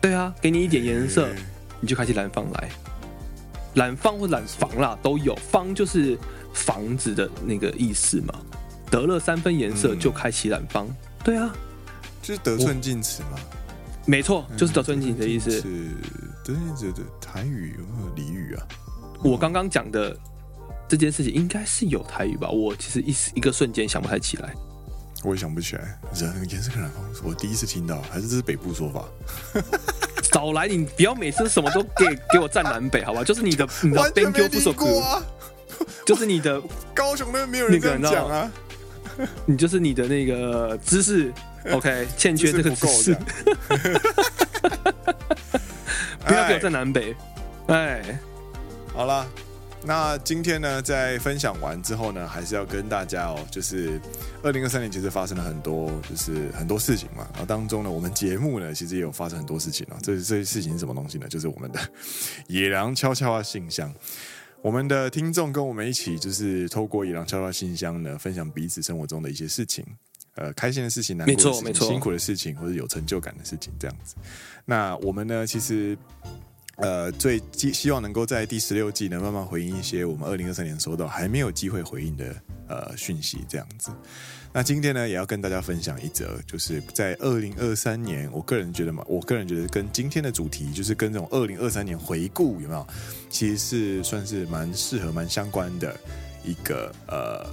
[0.01, 1.29] 对啊，给你一点颜色
[1.79, 2.69] 你就开启染坊来，
[3.73, 6.17] 染坊或染房啦都有，坊就是
[6.53, 8.33] 房子的那个意思嘛。
[8.89, 10.85] 得了三分颜色就开启染坊，
[11.23, 11.55] 对啊，
[12.21, 13.39] 就是得寸进尺嘛。
[14.05, 15.51] 没错，就是得寸进尺的意思。
[15.51, 15.63] 是
[16.43, 18.67] 得寸进尺的台语有没有俚语啊？
[19.23, 20.17] 我刚刚讲的
[20.87, 22.49] 这件事情应该是有台语吧？
[22.49, 24.53] 我其实一时一个瞬间想不太起来。
[25.23, 25.99] 我也想不起来。
[26.15, 29.05] 人颜色跟染坊，我第一次听到，还是这是北部说法？
[30.23, 33.23] 少来，你不要每次什么都给给我站南北，好吧？
[33.23, 35.21] 就是你的你的编 Q 不说过
[36.05, 36.59] 就是你的
[36.95, 38.51] 高雄那边没有人这样讲啊。
[39.45, 41.31] 你就是你的那个知识
[41.71, 43.13] ，OK，欠缺这个知识，
[46.25, 47.15] 不要给我在南北。
[47.67, 48.19] 哎，
[48.93, 49.27] 好了，
[49.85, 53.99] 那今天呢，在分享完之后呢，还是要跟大家哦，就是
[54.43, 57.27] 二零二三年其实发生了很多，就是很多事情嘛。
[57.31, 59.97] 然后当中呢，我们节目呢，其实也有发生很多事情啊。
[60.01, 61.27] 这这些事情是什么东西呢？
[61.27, 61.79] 就是我们的
[62.47, 63.93] 野狼悄悄话信箱。
[64.61, 69.83] 我们的听众跟我们一起，就是透过野狼悄悄信箱呢，分享彼此生活中的一些事情，
[70.35, 74.15] 呃，开心的事情、难过的事情、没错，没错，辛苦的事情，或者有成就感的事情，这样子。
[74.65, 75.97] 那我们呢，其实
[76.77, 82.35] 呃，最希希望能够在第十六季能，慢慢回应一些我们二零二三年收到还没有机会回应的
[82.67, 83.91] 呃讯息，这样子。
[84.53, 92.87] 那今天呢，也要跟大家分享一则，就是在二零二三年，我个人觉得嘛，我个人觉得跟今天的主题，就是跟这种二零二三年回顾有没有，
[93.29, 95.95] 其实是算是蛮适合、蛮相关的
[96.43, 97.45] 一个呃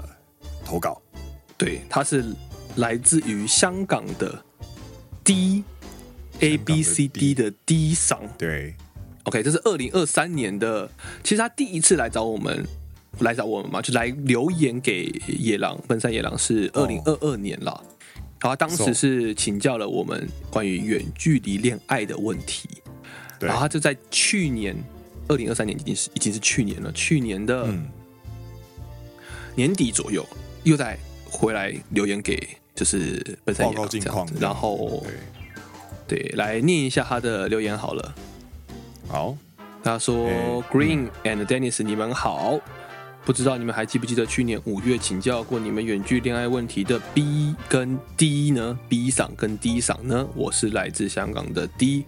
[0.64, 1.00] 投稿。
[1.56, 2.24] 对，它是
[2.78, 4.42] 来自于香港的
[5.22, 5.62] D
[6.40, 8.18] A B C D 的 D 嗓。
[8.36, 8.74] 对
[9.24, 10.90] ，OK，这是二零二三年的，
[11.22, 12.66] 其实他第一次来找我们。
[13.20, 17.82] 来找我们嘛，就来留言给野狼奔山野狼是二零二二年了，
[18.38, 22.68] 然后当时是请教了我们关于远距离恋爱的问题，
[23.40, 24.76] 然后他就在去年
[25.26, 27.66] 二零二三年已经是已经是去年了，去年的
[29.56, 30.24] 年底左右
[30.62, 30.96] 又再
[31.28, 32.48] 回来留言给
[32.78, 35.04] 就是奔三野狼这样子，然后
[36.06, 38.14] 对，来念一下他的留言好了，
[39.08, 39.36] 好，
[39.82, 40.30] 他说
[40.70, 42.60] Green and Dennis 你们好。
[43.24, 50.26] 不知道你们还记不记得去年五月请教过你们远距恋爱问题的 B 跟 D 呢？B 嗓跟 D 嗓呢？
[50.34, 52.06] 我是来自香港的 D，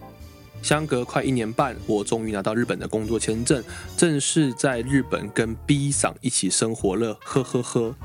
[0.63, 3.63] 相隔快一年半，我终于拿到日本的工作签证，
[3.95, 7.95] 正式在日本跟 B 嗓一起生活了，呵呵呵，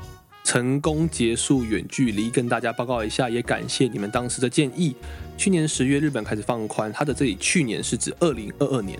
[0.47, 2.29] 成功结束远距离。
[2.29, 4.95] 跟大家报告一下，也感谢你们当时的建议。
[5.35, 8.97] 去年十月日本开始放宽，他的这里去年是指二零二二年。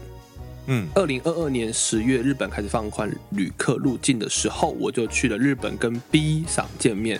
[0.65, 7.17] 嗯，二零二二年十月，日本开始放宽旅客入境的时候，我就去了日本跟 B 赏见面，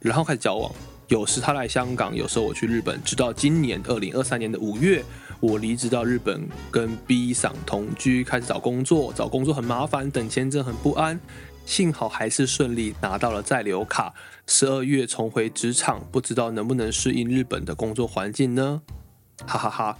[0.00, 0.74] 然后开始交往。
[1.08, 2.98] 有时他来香港，有时候我去日本。
[3.04, 5.04] 直到今年二零二三年的五月，
[5.40, 6.40] 我离职到日本
[6.70, 9.12] 跟 B 赏同居，开始找工作。
[9.14, 11.20] 找工作很麻烦，等签证很不安。
[11.64, 14.14] 幸好还是顺利拿到了在留卡。
[14.46, 18.82] 十二月重回职场，不知道能不能适应日本的工作环境呢？
[19.46, 19.98] 哈哈哈。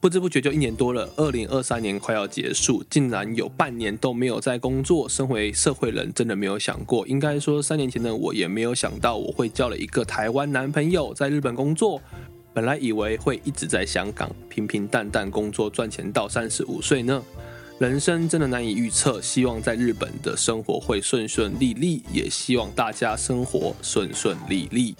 [0.00, 5.08] 不知不觉就一年多了，二零二三年快要结束，竟然有半年都没有在工作。
[5.08, 7.06] 身为社会人，真的没有想过。
[7.06, 12.02] 应该说，三年前的我也没有想到我会交了一个台湾男朋友，在日本工作。
[12.52, 17.22] 本来以为会一直在香港平平淡淡工作赚钱到三十五岁呢。
[17.78, 24.96] 人生真的难以预测，希望在日本的生活会顺顺利利，也希望大家生活顺顺利利。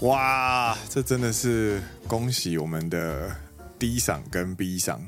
[0.00, 3.30] 哇，这真的是恭喜我们的。
[3.80, 5.00] D 赏跟 B 赏，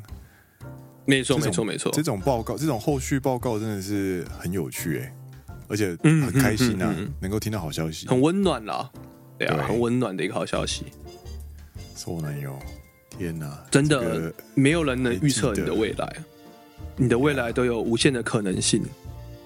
[1.04, 5.12] 没错没错没错，这种报告，这种后续报告真的是很有趣哎，
[5.66, 7.04] 而且很开心呐、啊，嗯嗯嗯。
[7.06, 8.88] 嗯、能够听到好消息，很温暖啦，
[9.36, 9.66] 对啊，对。
[9.66, 10.84] 很温暖的一个好消息。
[11.96, 12.56] 说男友，
[13.18, 16.16] 天哪，真的、这个、没有人能预测你的未来，
[17.00, 18.82] 你的未来都有无限的可能性，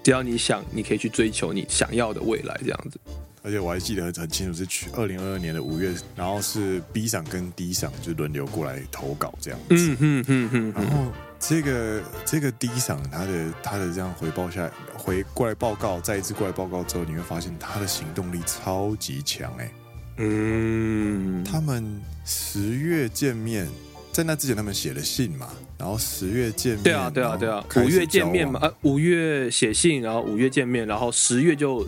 [0.03, 2.99] 只要你想，你可以去追求你想要的未来，这样子。
[3.43, 9.69] 而且我还记得很清楚，是去二零二二年的五月，然后是 B 赏跟 D 赏就轮流过来投稿这样子。
[9.69, 10.73] 嗯嗯嗯嗯。
[10.75, 11.05] 然后
[11.39, 19.71] 这个这个 D 赏他的他的这样回报下来，回过来报告，再一次过来报告之后，你会发现他的行动力超级强哎。
[20.17, 21.41] 嗯。
[21.45, 23.65] 他们十月见面，
[24.11, 25.47] 在那之前他们写了信嘛，
[25.77, 31.85] 然后十月见面，对啊，对啊，对啊，五月见面嘛，呃，五月写信，然后五月见面，然后十月就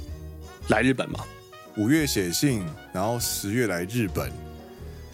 [0.68, 1.20] 来日本嘛。
[1.78, 4.32] 五月写信，然后十月来日本。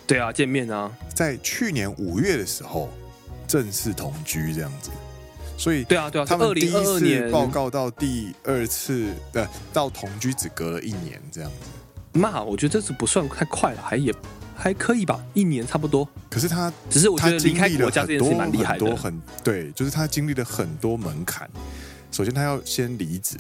[0.08, 2.90] 对啊，见面啊，在去年五月的时候
[3.48, 4.90] 正式同居这样子。
[5.56, 11.70] 所以，对啊，对啊，他们第一次报告到第二次呃到同居只隔了一年这样子。
[12.12, 14.12] 那我觉得这是不算太快了，还也
[14.56, 16.08] 还可以吧，一年差不多。
[16.30, 21.50] 可是他只是我觉得离开国家这件事蛮厉害的，很多很对，就是他经历了很多门槛。
[22.12, 23.38] 首先，他要先离职，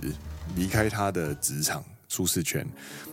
[0.55, 2.65] 离开他的职场舒适圈，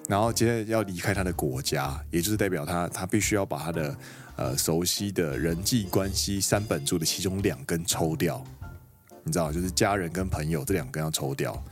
[0.09, 3.97] 然后接着要离开他的国家，也就是代表他他必须要把他的
[4.37, 8.43] 呃熟悉的人际关系三本柱的其中两根抽掉。
[9.23, 11.63] 你知道，就是家人跟朋友这两根要抽掉。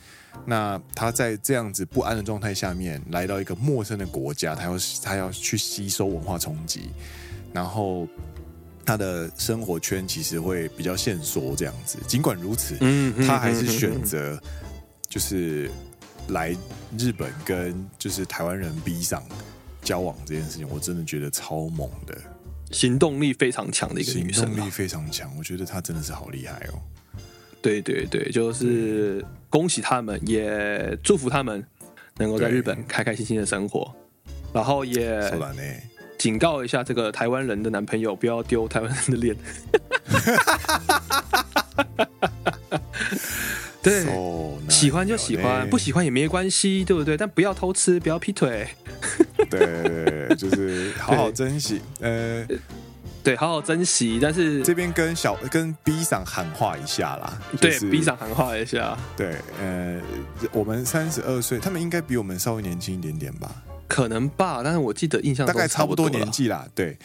[0.47, 6.91] 那他在这样子不安的状态下面，来到一个陌生的国家，他要他要去吸收文化冲击，
[7.53, 8.09] 然后
[8.85, 11.99] 他的生活圈其实会比较限缩这样子。
[12.07, 12.79] 尽管如此，
[13.27, 14.41] 他还是选择
[15.07, 15.71] 就是
[16.29, 16.57] 来
[16.99, 19.23] 日本跟就是台湾人逼上
[19.83, 22.19] 交往这件事情，我真的觉得超猛的，
[22.71, 26.81] 行动力非常强的一个女生，行动力非常强，我觉得她真的是好厉害哦。
[27.61, 31.65] 对对对，就是恭喜他们，也祝福他们
[32.17, 33.93] 能够在日本开开心心的生活，
[34.53, 35.21] 然后也
[36.19, 39.37] 警告一下这个台湾人的男朋友，不要丢台湾人的脸。
[43.83, 44.05] 对，
[44.69, 47.17] 喜欢就喜欢，不喜欢也没关系，对不对？
[47.17, 48.69] 但不要偷吃，不要劈腿。
[49.49, 51.81] 对，就是好好珍惜。
[52.01, 52.47] 呃。
[53.29, 54.19] 对，好好珍惜。
[54.21, 58.97] 但是这边跟小跟 B 赏喊话一下啦，就是、对 B 赏喊话一下。
[59.17, 60.01] 对，呃，
[60.53, 63.51] 我们三十二岁，他们应该比我们稍微年轻一点点吧？
[63.87, 66.67] 可能吧，但是我记得印象大概差不多年纪啦。
[66.75, 66.97] 对。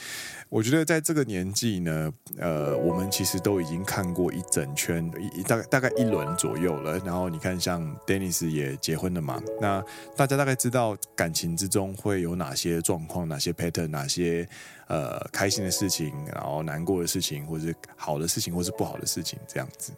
[0.49, 6.99] 我觉得在这个年纪呢，呃，我们其实都已经看过一整圈，一大概大概一轮左右了。
[6.99, 9.83] 然后你看，像 Dennis 也结婚了嘛，那
[10.15, 14.47] 大家大概知道感情之中会有哪些状况、哪些 pattern、哪些
[14.87, 19.91] 呃开心的事情，然后难过的事情，或者是好的事情，或是不好的事情，这样子。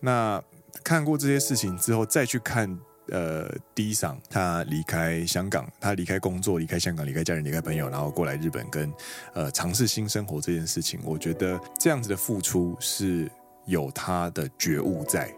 [0.00, 0.42] 那
[0.82, 2.78] 看过这些事情之后，再去看。
[3.10, 8.92] 呃，第一场他离开香港，他离开工作，离开香港，离开家人，离开朋友，然后过来日本跟
[9.32, 13.26] 呃尝试新生活这件事情，我觉得这样子的付出是
[13.64, 15.32] 有他的觉悟在。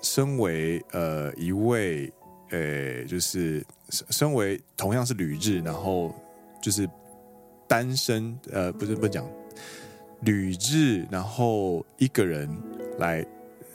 [0.00, 2.12] 身为呃一位
[2.50, 6.14] 呃，就是身为同样是旅日，然后
[6.62, 6.88] 就是
[7.68, 9.24] 单身呃，不是不讲
[10.22, 12.48] 旅日，然后一个人
[12.98, 13.24] 来。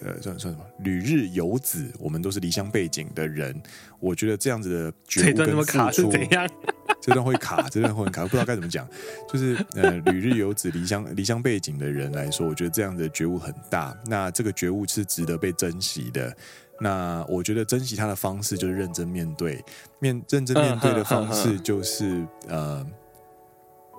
[0.05, 0.65] 呃，算算什么？
[0.79, 3.55] 旅日游子，我们都是离乡背景的人。
[4.01, 6.11] 我觉得这样子的觉悟跟付出，
[6.99, 8.85] 这段会卡，这段会很卡，不知道该怎么讲。
[9.31, 13.97] 就是呃， 旅日游子离乡离乡背景的人来说，我觉得这样子的觉悟很大。
[14.05, 16.35] 那这个觉悟是值得被珍惜的。
[16.81, 19.63] 那我觉得珍惜他的方式就是认真面对，
[19.99, 22.85] 面认真面对的方式就是呃，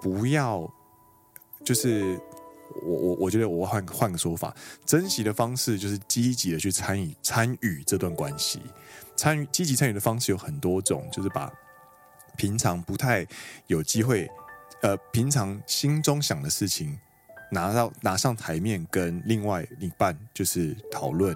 [0.03, 0.71] 不要
[1.63, 2.19] 就是。
[2.83, 4.55] 我我我觉得我换换个说法，
[4.85, 8.61] 珍惜的方式就是积极的去参与参与这段关系，
[9.15, 11.51] 参与积极参与的方式有很多种，就是把
[12.37, 13.25] 平常不太
[13.65, 14.29] 有机会，
[14.83, 16.97] 呃，平常心中想的事情
[17.51, 21.35] 拿到拿上台面跟另外一半就是讨论，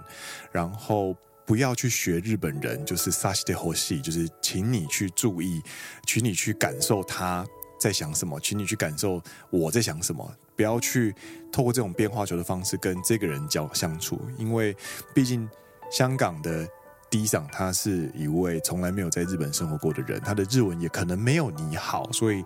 [0.52, 1.16] 然后
[1.48, 5.64] 不要去学日本人，就是さしてほしい，就是请你去注意，
[6.06, 7.44] 请你去感受他
[7.79, 10.31] 在想什么，请你去感受我在想什么。
[10.57, 11.15] 不要去
[11.53, 14.77] 透过这种变化球的方式跟这个人交相处，因为
[15.15, 15.49] 毕竟
[15.89, 16.67] 香港的
[17.09, 22.43] D 桑他是一位从来没有在日本生活过的人，他的日文也可能没有你好，所以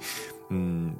[0.50, 0.94] 嗯，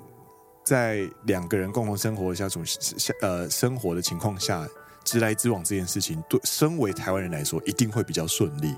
[0.65, 4.67] 在两个人共同生活的相处下呃生活的情况下，
[5.05, 8.75] 直来直往这件事情，对身为台湾人来说一定会比较顺利，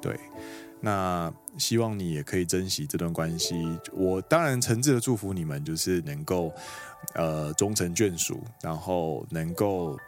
[0.00, 0.16] 对。
[0.80, 3.54] 那希望你也可以珍惜这段关系。
[3.92, 6.52] 我当然诚挚的祝福你们，就是能够
[7.14, 9.98] 呃终成眷属，然后能够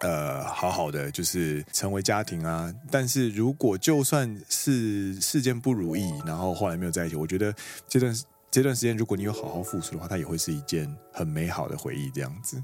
[0.00, 2.74] 呃好好的就是成为家庭啊。
[2.90, 7.54] 但是如果就算是事件不如意，然后后来没有在一起，我觉得
[7.88, 8.14] 这段
[8.50, 12.10] 这段时间如果你有好好付出的话，它也会是一件很美好的回忆。
[12.10, 12.62] 这样子，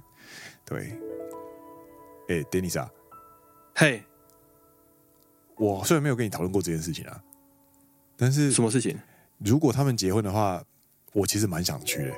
[0.65, 0.93] 对。
[2.29, 2.91] 哎，Dennis 啊，
[3.75, 4.03] 嘿。
[5.59, 7.23] 我虽然没有跟你讨论过这件事情啊，
[8.17, 8.99] 但是什么事情？
[9.39, 10.63] 如果他们结婚的话，
[11.13, 12.13] 我其实蛮想去的。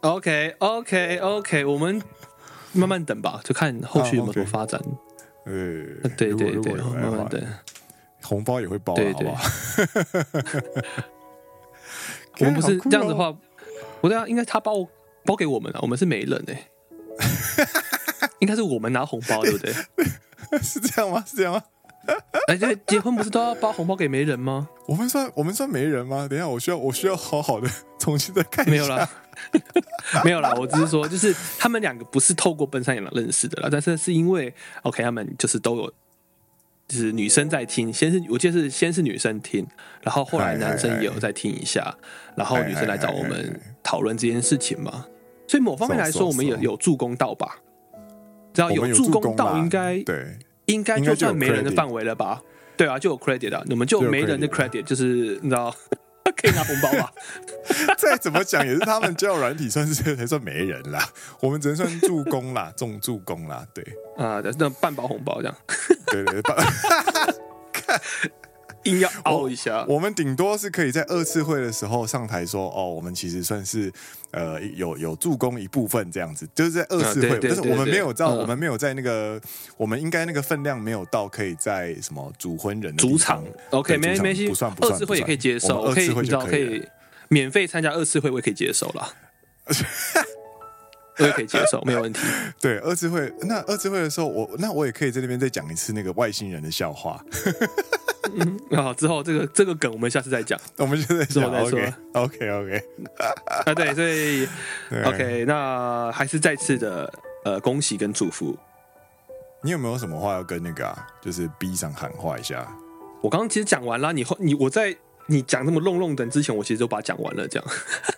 [0.00, 2.02] OK OK OK，我们
[2.72, 4.80] 慢慢等吧，就看后续有没有发展。
[5.44, 7.42] 呃、啊 okay，对对对，慢慢等，
[8.22, 11.04] 红包也会包，对对对，好不好？
[12.40, 13.32] 我们不是这样子的话，
[14.00, 14.86] 不对啊，应该他包
[15.24, 16.70] 包给我们啊，我们是媒人哎、欸。
[18.40, 19.72] 应该是我们拿红包，对不对？
[20.62, 21.22] 是这样吗？
[21.26, 21.62] 是这样吗？
[22.48, 24.68] 哎，对，结婚不是都要包红包给媒人吗？
[24.86, 26.26] 我们算我们算媒人吗？
[26.28, 28.72] 等一下，我需要我需要好好的重新再看一下。
[28.72, 29.08] 没有啦，
[30.24, 35.92] 没有啦，我只是说，就是他们两个不是透过奔三野郎认识的啦，但是是因为 OK，他们就是都有，
[36.88, 39.66] 就是女生在听，先是我记得是先是女生听，
[40.02, 41.94] 然后后来男生也有在听一下，
[42.34, 45.06] 然后女生来找我们讨论这件事情嘛。
[45.46, 47.58] 所以某方面来说，我们也有助攻到吧？
[48.52, 50.38] 只要有助攻到，应该对。
[50.72, 52.40] 应该就算没人的范围了吧？
[52.76, 55.74] 对啊，就有 credit 啊，你们就有没人的 credit，就是你知道
[56.36, 57.12] 可以拿红包吧？
[57.98, 61.06] 再怎么讲也是他们交友软体算是才算没人啦，
[61.42, 63.84] 我们只能算助攻啦，重助攻啦，对
[64.16, 65.56] 啊，那半包红包这样，
[66.06, 66.54] 对对对。
[68.84, 73.92] 硬要凹一下，我，我们顶多是可以在二次会的时候上台说，哦，我们其实算是
[74.30, 79.40] 呃有有助攻一部分这样子，就是在二次会，但是我们没有到，嗯、我们没有在那个，
[79.76, 86.82] 我们应该那个分量没有到可以在什么主婚人的主场，OK，没没关系，不算不算，二次会也可以接受，二次会就可以
[87.28, 89.14] 免费参加二次会，我也可以接受了，
[91.18, 92.20] 我也可以接受，没有问题。
[92.58, 97.22] 对，二次会，那二次会的时候，我那我也可以在那边再讲一次那个外星人的笑话。
[98.36, 101.80] 嗯， 好，之后这个这个梗我们下次再讲， 我们现在之后再说。
[102.14, 102.82] OK OK，
[103.66, 104.48] 啊对，所以
[105.04, 107.12] OK，那还是再次的
[107.44, 108.56] 呃恭喜跟祝福。
[109.62, 112.66] 你有没有什么话要跟那个啊，就是 B 上喊话一下？
[113.22, 117.68] 我刚刚其实讲完了，你后你我在你讲那么弄弄等之前，我其实都把它讲完了，这样。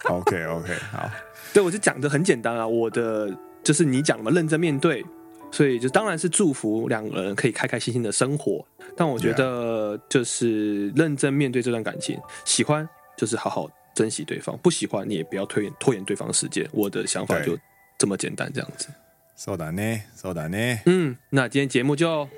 [0.04, 1.10] OK OK，好，
[1.52, 5.04] 对，我就讲的很简单啊，我的就是你讲的嘛，认真面对。
[5.53, 16.66] 所以就当然是祝福两个人可以开开心心的生活，但我觉得就是认真面对这段感情，喜欢就是好好珍惜对方，不喜欢你也不要拖延拖延对方时间。
[16.72, 17.57] 我的想法就
[17.98, 18.88] 这么简单，这样子。
[19.36, 20.82] そうだね、そうだね。
[20.86, 22.28] 嗯，那今天节目就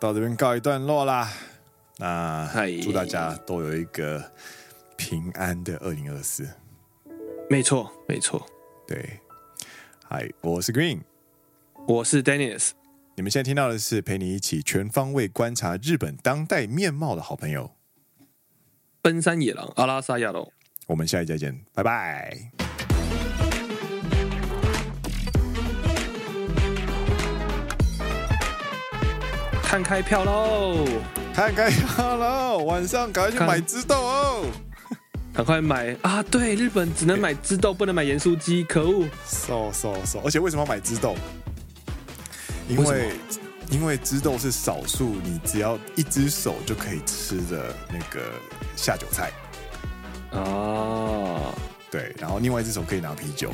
[0.00, 1.30] 到这边告一段落啦。
[1.98, 2.48] 那
[2.82, 4.32] 祝大家都有一个
[4.96, 6.48] 平安的二零二四。
[7.50, 8.44] 没错，没错。
[8.86, 9.20] 对，
[10.08, 11.07] 嗨，我是 Green。
[11.88, 12.72] 我是 Dennis，
[13.16, 17.70] 你们现在听到的是陪你一起全方位观察日本当代面貌的好朋友——
[19.00, 20.52] 奔山野狼阿拉萨亚罗。
[20.86, 22.38] 我们下一集再见，拜拜！
[29.62, 30.84] 看开票喽！
[31.32, 32.64] 看开票喽！
[32.64, 34.46] 晚上赶快去买知豆哦！
[35.32, 36.22] 赶快买啊！
[36.24, 39.08] 对，日本只能买知豆，不能买盐酥鸡，可恶！
[39.26, 40.20] 瘦瘦瘦！
[40.22, 41.16] 而且为什么要买知豆？
[42.68, 43.12] 因为，为
[43.70, 48.32] 因为枝豆是少数你只要一只手就可以吃的那个
[48.76, 49.32] 下酒菜。
[50.32, 51.54] 哦，
[51.90, 53.50] 对，然后另外一只手可以拿啤酒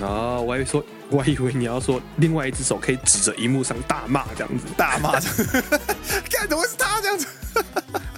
[0.00, 5.12] 哦，我还以为说，我还以为你要说另外一只手可以指着荧幕上大骂这样子，大骂，
[6.30, 7.26] 看怎么会是他这样子？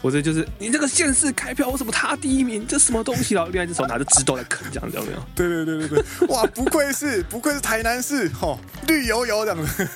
[0.01, 2.65] 我这就是你这个县市开票，为什么他第一名？
[2.67, 3.47] 这什么东西啊？
[3.51, 5.19] 另外一只手拿着枝豆在啃，这样子有没有？
[5.35, 9.89] 对对对对对， 哇，不愧是不愧是台南市，吼，绿油油这样子。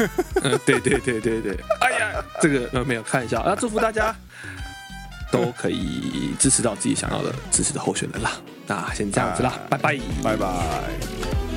[0.43, 4.15] 嗯，对对对对对，哎呀，这个呃没有看一下，要祝福大家
[5.31, 8.33] 都可以支持到自己想要的支持的候选人啦。
[8.67, 11.48] 那先这样子啦，拜拜，拜拜。